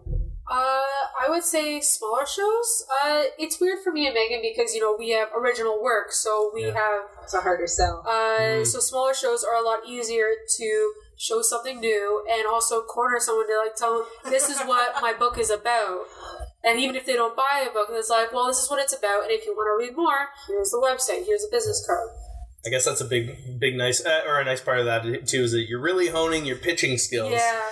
[0.51, 0.87] Uh,
[1.23, 2.85] I would say smaller shows.
[3.05, 6.51] Uh, it's weird for me and Megan because you know we have original work, so
[6.55, 6.75] we Yeah.
[6.75, 8.03] have It's a harder sell.
[8.07, 8.67] uh, Mm.
[8.67, 10.29] so smaller shows are a lot easier
[10.59, 14.95] to show something new and also corner someone to like tell them this is what
[15.03, 16.07] my book is about.
[16.65, 18.97] And even if they don't buy a book, it's like, well, this is what it's
[18.97, 22.09] about, and if you want to read more, here's the website, here's a business card.
[22.67, 25.45] I guess that's a big, big, nice, uh, or a nice part of that too
[25.45, 27.33] is that you're really honing your pitching skills.
[27.33, 27.63] Yeah,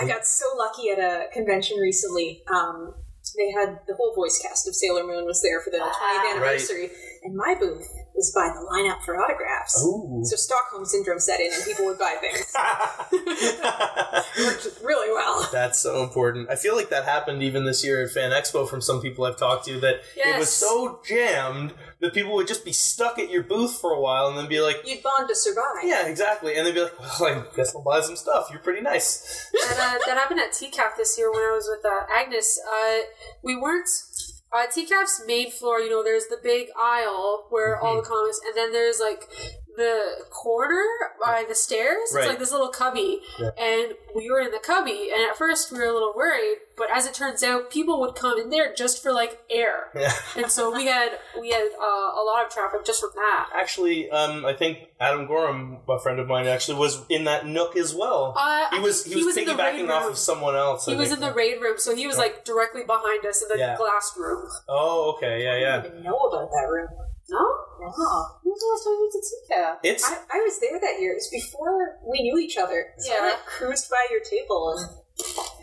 [0.00, 2.42] I got so lucky at a convention recently.
[2.46, 2.94] Um,
[3.38, 6.32] they had the whole voice cast of Sailor Moon was there for the 20th Ah.
[6.34, 6.90] anniversary,
[7.22, 9.80] and my booth was by the lineup for autographs.
[9.86, 10.20] Ooh.
[10.24, 12.52] So Stockholm syndrome set in, and people would buy things.
[14.44, 15.48] Worked really well.
[15.52, 16.50] That's so important.
[16.50, 19.36] I feel like that happened even this year at Fan Expo from some people I've
[19.36, 23.42] talked to that it was so jammed that people would just be stuck at your
[23.42, 25.82] booth for a while and then be like, You'd bond to survive.
[25.84, 26.56] yeah, exactly.
[26.56, 28.48] And they'd be like, well, I guess I'll buy some stuff.
[28.50, 29.50] You're pretty nice.
[29.52, 32.58] that, uh, that happened at TCAF this year when I was with uh, Agnes.
[32.72, 32.98] Uh,
[33.42, 33.88] we weren't.
[34.50, 38.56] Uh, TCAF's main floor, you know, there's the big aisle where all the comics, and
[38.56, 39.24] then there's like
[39.78, 40.82] the corner
[41.24, 42.10] by the stairs.
[42.12, 42.22] Right.
[42.24, 43.50] It's like this little cubby, Yeah.
[43.58, 45.10] and we were in the cubby.
[45.14, 48.14] And at first, we were a little worried, but as it turns out, people would
[48.16, 50.12] come in there just for like air, Yeah.
[50.36, 51.10] and so we had
[51.40, 53.48] we had uh, a lot of traffic just from that.
[53.54, 57.76] Actually, um, I think Adam Gorham, a friend of mine, actually was in that nook
[57.76, 58.34] as well.
[58.36, 60.86] Uh, he was he, he was, was in piggybacking off of someone else.
[60.86, 61.22] He I was think.
[61.22, 63.76] in the raid room, so he was like directly behind us in the Yeah.
[63.76, 64.46] glass room.
[64.68, 65.76] Oh, okay, yeah, yeah.
[65.78, 66.88] I didn't even know about that room.
[67.30, 67.38] No,
[67.80, 68.40] Wow.
[68.42, 69.78] When was the last time you went to TCAF?
[69.84, 71.12] It's I, I was there that year.
[71.12, 72.86] It was before we knew each other.
[72.98, 73.22] So I Yeah.
[73.30, 74.98] like, cruised by your table and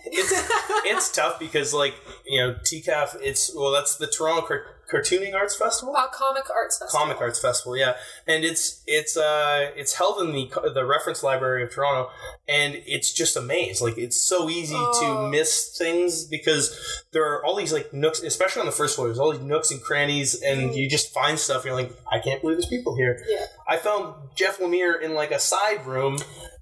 [0.05, 0.49] it's
[0.85, 1.95] it's tough because like
[2.25, 3.17] you know TCAF.
[3.21, 5.95] It's well, that's the Toronto Car- Cartooning Arts Festival.
[5.95, 6.99] Uh, Comic Arts Festival.
[7.05, 7.95] Comic Arts Festival, yeah,
[8.27, 12.09] and it's it's uh it's held in the the Reference Library of Toronto,
[12.47, 13.81] and it's just a maze.
[13.81, 15.23] Like it's so easy Oh.
[15.25, 19.07] to miss things because there are all these like nooks, especially on the first floor.
[19.07, 21.57] There's all these nooks and crannies, and you just find stuff.
[21.57, 23.23] And you're like, I can't believe there's people here.
[23.27, 23.45] Yeah.
[23.67, 26.17] I found Jeff Lemire in like a side room.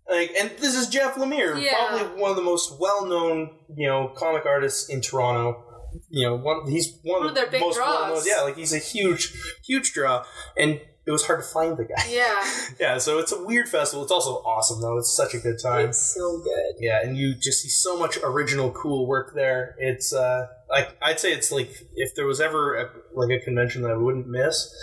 [0.09, 1.75] Like, and this is Jeff Lemire, Yeah.
[1.87, 5.63] probably one of the most well-known, you know, comic artists in Toronto.
[6.09, 8.27] You know, one he's one, One of their big most draws.
[8.27, 9.33] Yeah, like he's a huge,
[9.65, 10.23] huge draw,
[10.57, 12.05] and it was hard to find the guy.
[12.09, 12.33] Yeah.
[12.79, 14.03] Yeah, so it's a weird festival.
[14.03, 14.97] It's also awesome though.
[14.97, 15.89] It's such a good time.
[15.89, 16.75] it's so good.
[16.79, 19.75] Yeah, and you just see so much original, cool work there.
[19.77, 23.81] It's uh, like I'd say it's like if there was ever a, like a convention
[23.83, 24.73] that I wouldn't miss,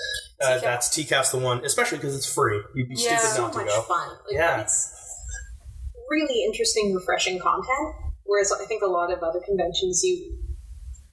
[0.43, 0.61] uh, TCAF.
[0.63, 1.65] that's TCAF's the one.
[1.65, 2.61] Especially because it's free.
[2.75, 3.17] You'd be Yeah.
[3.17, 3.83] stupid so not to much go.
[3.83, 4.09] fun.
[4.09, 4.61] Like, Yeah.
[4.61, 4.95] It's
[6.11, 7.95] really interesting, refreshing content.
[8.25, 10.39] Whereas I think a lot of other conventions, you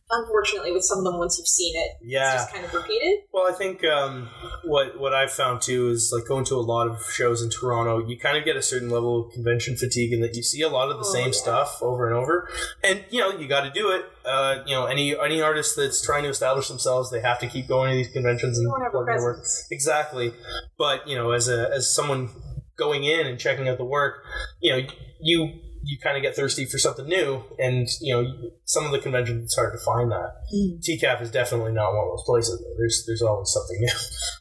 [0.09, 2.33] unfortunately with some of them, once you've seen it, Yeah.
[2.33, 3.19] it's just kind of repeated.
[3.33, 4.29] Well, I think um,
[4.63, 8.05] what what I've found too is like going to a lot of shows in Toronto,
[8.07, 10.69] you kind of get a certain level of convention fatigue, in that you see a
[10.69, 11.31] lot of the Oh, same yeah.
[11.33, 12.49] stuff over and over,
[12.83, 14.05] and you know you got to do it.
[14.25, 17.67] Uh, you know, any any artist that's trying to establish themselves, they have to keep
[17.67, 19.45] going to these conventions and You don't have a plugging work.
[19.71, 20.33] Exactly,
[20.77, 22.29] but you know, as a as someone
[22.77, 24.23] going in and checking out the work,
[24.61, 24.87] you know,
[25.21, 25.53] you
[25.87, 29.45] you kind of get thirsty for something new, and you know, some of the conventions
[29.45, 30.35] it's hard to find that.
[30.53, 32.63] TCAF is definitely not one of those places.
[32.77, 33.93] There's there's always something new.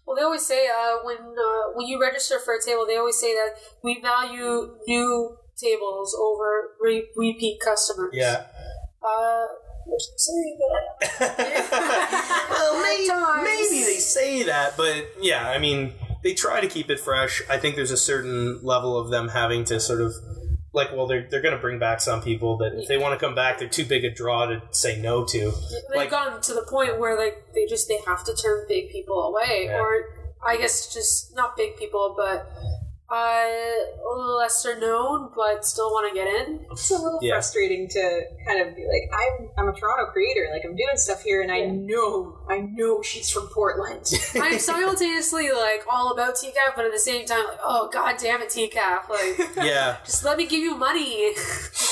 [0.06, 3.18] Well, they always say uh, when uh, when you register for a table, they always
[3.18, 8.10] say that we value new tables over re- repeat customers.
[8.12, 8.44] Yeah.
[9.02, 9.46] Uh,
[10.16, 10.58] saying
[11.00, 11.18] that.
[12.50, 15.92] well, maybe, maybe they say that, but yeah, I mean,
[16.22, 17.42] they try to keep it fresh.
[17.48, 20.12] I think there's a certain level of them having to sort of
[20.76, 23.26] like, well, they're they're going to bring back some people that if they want to
[23.26, 25.38] come back, they're too big a draw to say no to.
[25.38, 28.90] They've Like- gotten to the point where like they just they have to turn big
[28.90, 29.80] people away, Yeah.
[29.80, 30.04] or
[30.46, 32.46] I guess just not big people, but
[33.08, 33.46] uh,
[34.38, 36.66] lesser known, but still want to get in.
[36.70, 37.34] It's a little Yeah.
[37.34, 41.22] frustrating to kind of be like, I'm I'm a Toronto creator, like I'm doing stuff
[41.22, 44.06] here, and I know I know she's from Portland.
[44.34, 48.42] I'm simultaneously like all about TCAF, but at the same time, like, oh god damn
[48.42, 49.08] it, TCAF!
[49.08, 49.98] Like, Yeah.
[50.04, 51.32] just let me give you money.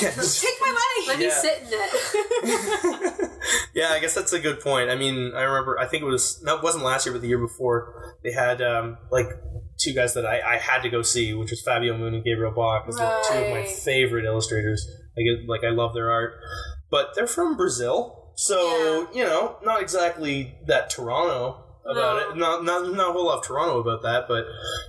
[0.00, 0.40] Yes.
[0.42, 1.08] Take my money.
[1.08, 1.40] Let me Yeah.
[1.40, 3.30] sit in it.
[3.74, 4.90] yeah, I guess that's a good point.
[4.90, 7.38] I mean, I remember, I think it was, that wasn't last year, but the year
[7.38, 9.26] before, they had, um, like,
[9.84, 12.52] two guys that I, I had to go see, which was Fabio Moon and Gabriel
[12.52, 12.84] Bá.
[12.86, 14.86] Those are two of my favorite illustrators.
[15.16, 16.34] I like, I love their art.
[16.90, 22.30] But they're from Brazil, so, you know, not exactly that Toronto about No.
[22.30, 22.36] it.
[22.36, 24.44] Not, not, not a whole lot of Toronto about that, but,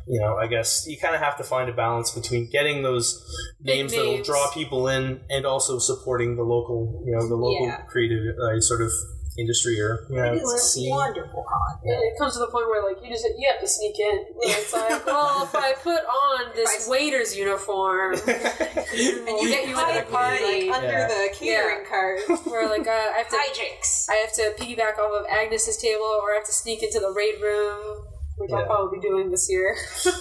[0.08, 3.22] you know, I guess you kind of have to find a balance between getting those
[3.64, 7.68] Big names that'll draw people in and also supporting the local, you know, the local
[7.68, 7.82] Yeah.
[7.88, 8.92] creative uh, sort of
[9.38, 10.90] industry or you know, It is a scene.
[10.92, 11.80] wonderful con.
[11.84, 14.26] It comes to the point where like you just you have to sneak in.
[14.42, 19.76] It's like, well, if I put on this waiter's uniform, And you get you into
[19.76, 20.70] hide the party.
[20.70, 21.08] like, under Yeah.
[21.08, 22.20] the catering cart.
[22.46, 24.06] Where like uh, I have to Hijinks.
[24.10, 27.12] I have to piggyback off of Agnes's table, or I have to sneak into the
[27.12, 28.06] raid room,
[28.38, 28.58] which Yeah.
[28.58, 29.76] I'll probably be doing this year.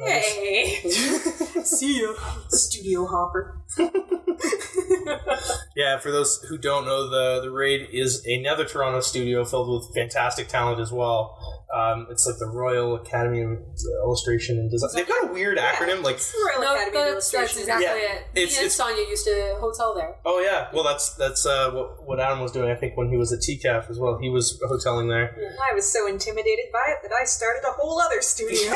[0.00, 0.76] Hey,
[1.64, 2.14] See you.
[2.50, 3.60] studio hopper.
[5.76, 9.94] yeah, for those who don't know, the the raid is another Toronto studio filled with
[9.94, 11.57] fantastic talent as well.
[11.74, 13.58] Um, it's like the Royal Academy of
[14.02, 14.88] Illustration and Design.
[14.94, 17.60] They've got a weird acronym, like It's the Royal No, Academy of that's, that's Illustration.
[17.60, 18.14] exactly Yeah.
[18.14, 18.22] it.
[18.34, 20.14] It's- Me and it's- Sonia used to hotel there.
[20.24, 22.70] oh yeah, well that's that's uh, what what Adam was doing.
[22.70, 25.36] I think when he was at TCAF as well, he was hoteling there.
[25.70, 28.70] I was so intimidated by it that I started a whole other studio.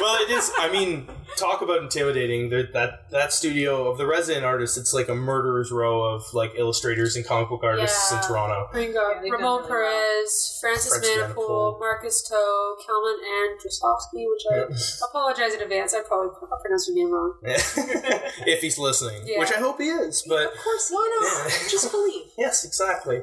[0.00, 0.52] well, it is.
[0.56, 2.50] I mean, talk about intimidating.
[2.50, 6.52] There, that that studio of the resident artists, it's like a murderer's row of like
[6.56, 8.18] illustrators and comic book artists Yeah.
[8.20, 8.68] in Toronto.
[8.74, 9.66] We got Yeah, Ramon really well.
[9.66, 11.34] Perez, Francis Francis Manapul,
[11.78, 13.18] Marcus To, Kalman
[13.60, 15.94] Drusovsky, which I apologize in advance.
[15.94, 16.30] I probably
[16.62, 17.34] pronounced your name wrong.
[17.44, 19.38] if he's listening, Yeah.
[19.40, 20.24] which I hope he is.
[20.28, 21.50] But of course, why not?
[21.50, 21.68] Yeah.
[21.70, 22.24] Just believe.
[22.38, 23.22] yes, exactly.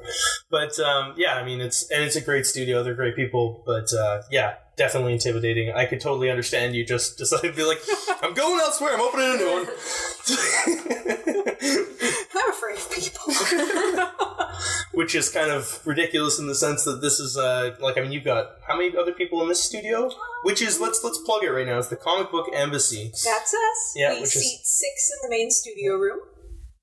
[0.50, 2.84] But um, yeah, I mean, it's and it's a great studio.
[2.84, 3.64] They're great people.
[3.66, 5.72] But uh, yeah, definitely intimidating.
[5.72, 7.80] I could totally understand you just decided to be like,
[8.24, 8.92] I'm going elsewhere.
[8.94, 9.68] I'm opening a new one.
[12.36, 13.34] I'm afraid of people.
[14.94, 18.12] Which is kind of ridiculous in the sense that this is uh, like I mean
[18.12, 20.12] you've got how many other people in this studio?
[20.44, 21.80] Which is let's let's plug it right now.
[21.80, 23.06] It's the Comic Book Embassy.
[23.12, 23.94] That's us.
[23.96, 26.20] Yeah, we which is- seat six in the main studio room.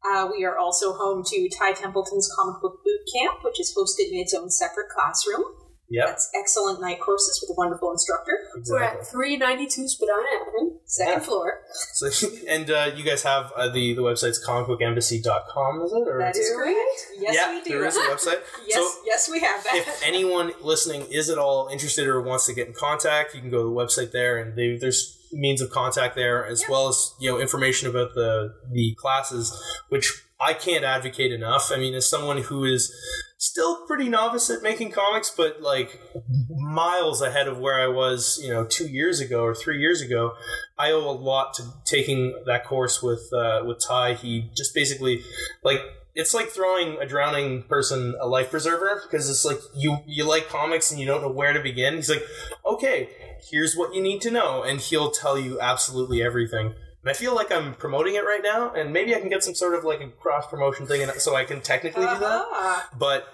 [0.05, 4.11] Uh, we are also home to Ty Templeton's Comic Book Boot Camp, which is hosted
[4.13, 5.45] in its own separate classroom.
[5.91, 6.07] Yep.
[6.07, 8.33] That's excellent night courses with a wonderful instructor.
[8.57, 8.77] Exactly.
[8.79, 11.19] We're at 392 Spadina Avenue, second Yeah.
[11.21, 11.61] floor.
[11.95, 12.11] So,
[12.49, 16.09] and uh, you guys have uh, the the website's comicbookembassy.com, is it?
[16.09, 16.79] Or That is correct.
[17.19, 17.71] Yes, yeah, we do.
[17.79, 18.41] there is a website.
[18.67, 19.75] yes, So yes, we have that.
[19.77, 23.51] if anyone listening is at all interested or wants to get in contact, you can
[23.51, 26.71] go to the website there, and they, there's means of contact there as Yeah.
[26.71, 29.53] well as you know information about the the classes,
[29.89, 31.71] which I can't advocate enough.
[31.73, 32.93] I mean, as someone who is
[33.41, 36.01] still pretty novice at making comics, but like
[36.49, 40.33] miles ahead of where I was, you know, two years ago or three years ago,
[40.79, 44.15] I owe a lot to taking that course with uh, with Ty.
[44.15, 45.23] He just basically
[45.65, 45.81] like
[46.19, 50.49] it's like throwing a drowning person a life preserver because it's like you you like
[50.49, 51.95] comics and you don't know where to begin.
[51.95, 52.25] He's like,
[52.67, 53.09] okay,
[53.49, 56.75] here's what you need to know, and he'll tell you absolutely everything.
[57.03, 59.55] And I feel like I'm promoting it right now, and maybe I can get some
[59.55, 62.23] sort of like a cross promotion thing, and so I can technically do that.
[62.23, 62.83] Uh-huh.
[62.99, 63.29] But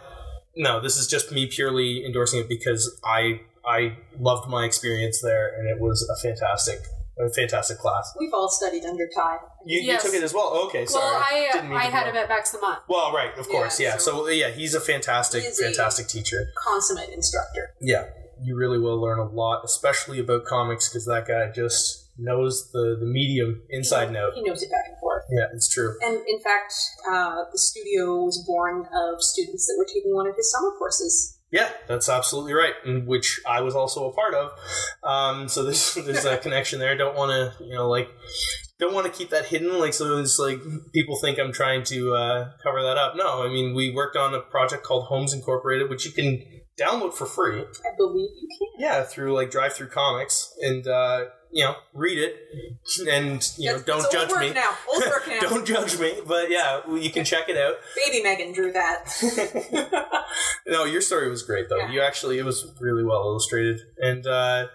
[0.55, 5.59] no, this is just me purely endorsing it because I I loved my experience there,
[5.59, 6.80] and it was a fantastic
[7.18, 8.12] a fantastic class.
[8.18, 9.36] We've all studied under Ty.
[9.66, 10.02] You, Yes.
[10.04, 10.48] you took it as well.
[10.66, 11.04] Okay, sorry.
[11.04, 12.10] Well, I, Didn't mean I had know.
[12.10, 12.82] him at Max the Mutt.
[12.88, 13.96] Well, right, of course, Yeah, yeah.
[13.98, 16.48] So, yeah, he's a fantastic, He is a- fantastic teacher.
[16.56, 17.74] Consummate instructor.
[17.80, 18.06] Yeah,
[18.42, 22.96] you really will learn a lot, especially about comics, because that guy just knows the
[23.00, 24.34] the medium inside and out.
[24.34, 25.24] He knows it back and forth.
[25.30, 25.96] Yeah, it's true.
[26.00, 26.72] And in fact,
[27.10, 31.34] uh, the studio was born of students that were taking one of his summer courses.
[31.51, 32.74] Yeah, that's absolutely right,
[33.07, 34.51] which I was also a part of.
[35.03, 36.97] Um, so there's there's a connection there.
[36.97, 38.09] Don't want to you know like
[38.80, 39.78] don't want to keep that hidden.
[39.78, 40.61] Like so it's like
[40.92, 43.14] people think I'm trying to uh, cover that up.
[43.16, 46.42] No, I mean we worked on a project called Homes Incorporated, which you can
[46.80, 47.60] download for free.
[47.60, 48.68] I believe you can.
[48.78, 52.36] Yeah, through like DriveThruComics, and uh, you know read it,
[53.08, 54.52] and you know don't judge old work me.
[54.52, 54.70] now.
[54.92, 55.40] Old work now.
[55.40, 57.74] don't judge me, but yeah, you can check it out.
[58.06, 60.14] Baby Megan drew that.
[60.66, 61.78] no, your story was great though.
[61.78, 61.90] Yeah.
[61.92, 64.66] You actually it was really well illustrated, and uh,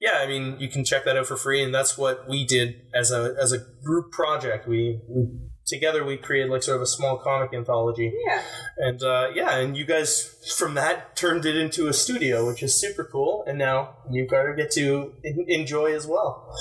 [0.00, 2.82] yeah, I mean you can check that out for free, and that's what we did
[2.94, 4.68] as a as a group project.
[4.68, 5.28] We, we
[5.66, 8.42] together we created like sort of a small comic anthology, yeah.
[8.78, 12.78] and uh, yeah, and you guys from that turned it into a studio, which is
[12.80, 16.54] super cool, and now you Carter get to en- enjoy as well.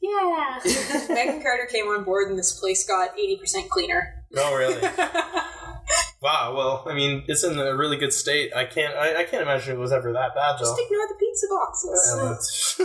[0.00, 0.60] Yeah.
[1.08, 4.24] Megan Carter came on board and this place got 80% cleaner.
[4.36, 4.80] Oh really?
[6.22, 6.54] wow.
[6.54, 8.54] Well, I mean, it's in a really good state.
[8.54, 10.64] I can't I, I can't imagine it was ever that bad though.
[10.64, 12.80] Just ignore the pizza boxes.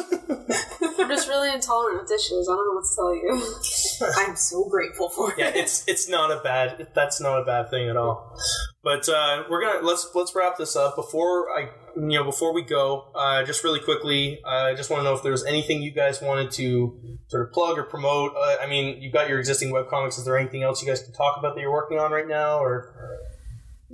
[1.00, 2.48] I'm just really intolerant of dishes.
[2.50, 4.28] I don't know what to tell you.
[4.30, 5.58] I'm so grateful for yeah, it.
[5.58, 8.38] it's it's not a bad that's not a bad thing at all.
[8.84, 12.64] But uh, we're gonna let's let's wrap this up before I you know before we
[12.64, 13.12] go.
[13.16, 16.22] Uh, just really quickly, uh, I just want to know if there's anything you guys
[16.22, 18.34] wanted to sort of plug or promote.
[18.36, 20.18] Uh, I mean, you've got your existing webcomics.
[20.18, 22.60] Is there anything else you guys can talk about that you're working on right now?
[22.60, 22.94] Or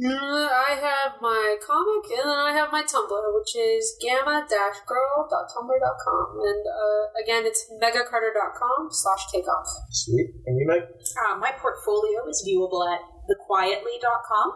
[0.05, 6.37] I have my comic and then I have my Tumblr, which is gamma-girl.tumblr.com.
[6.37, 9.65] And uh, again, it's megacarter.com slash takeoff.
[9.89, 10.83] sweet, and you Meg?
[10.83, 14.51] Uh, my portfolio is viewable at thequietly.com,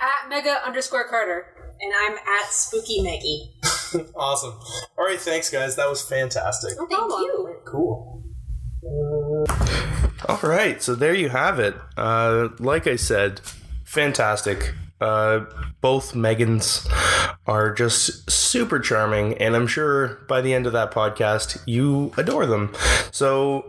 [0.00, 1.46] At mega underscore carter.
[1.82, 3.56] And I'm at Spooky Meggie.
[4.16, 4.52] Awesome.
[4.96, 5.74] All right, thanks guys.
[5.74, 6.78] That was fantastic.
[6.78, 7.56] No Thank you.
[7.66, 8.22] Cool.
[10.28, 11.74] All right, so there you have it.
[11.96, 13.40] Uh, like I said,
[13.90, 14.72] fantastic.
[15.00, 15.46] Uh,
[15.80, 16.86] both Megans
[17.46, 22.46] are just super charming, and I'm sure by the end of that podcast, you adore
[22.46, 22.72] them.
[23.10, 23.64] So,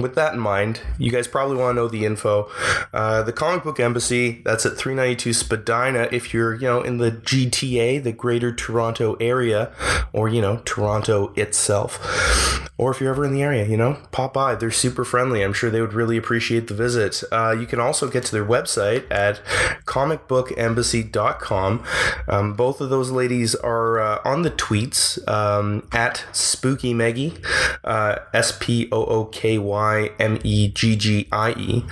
[0.00, 2.50] with that in mind, you guys probably want to know the info.
[2.92, 7.12] Uh, the Comic Book Embassy, that's at 392 Spadina if you're, you know, in the
[7.12, 9.72] GTA, the Greater Toronto area,
[10.12, 12.70] or, you know, Toronto itself.
[12.82, 14.56] Or if you're ever in the area, you know, pop by.
[14.56, 15.44] They're super friendly.
[15.44, 17.22] I'm sure they would really appreciate the visit.
[17.30, 19.40] Uh, you can also get to their website at
[19.84, 21.84] comicbookembassy.com.
[22.26, 27.34] Um, both of those ladies are uh, on the tweets um, at Spooky Meggie,
[27.84, 31.84] uh, S P O O K Y M E G G I E,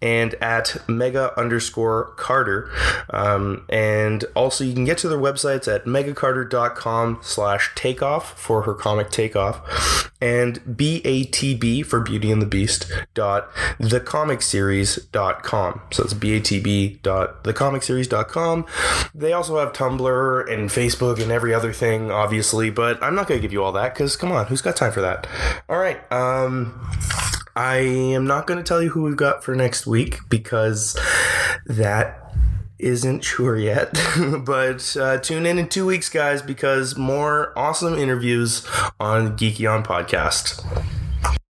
[0.00, 2.70] and at Mega underscore Carter.
[3.10, 8.72] Um, and also, you can get to their websites at megacarter.com slash takeoff for her
[8.72, 13.50] comic Takeoff, and BATB for Beauty and the Beast dot
[13.80, 15.80] thecomicseries.com.
[15.90, 18.66] So it's BATB dot thecomicseries.com.
[19.12, 23.40] They also have Tumblr and Facebook and every other thing, obviously, but I'm not going
[23.40, 25.26] to give you all that because come on, who's got time for that?
[25.68, 26.00] All right.
[26.12, 26.80] Um,
[27.56, 30.96] I am not going to tell you who we've got for next week because
[31.66, 32.29] that
[32.82, 33.98] isn't sure yet.
[34.44, 38.66] but uh, tune in in two weeks, guys, because more awesome interviews
[38.98, 40.64] on Geeky On Podcast.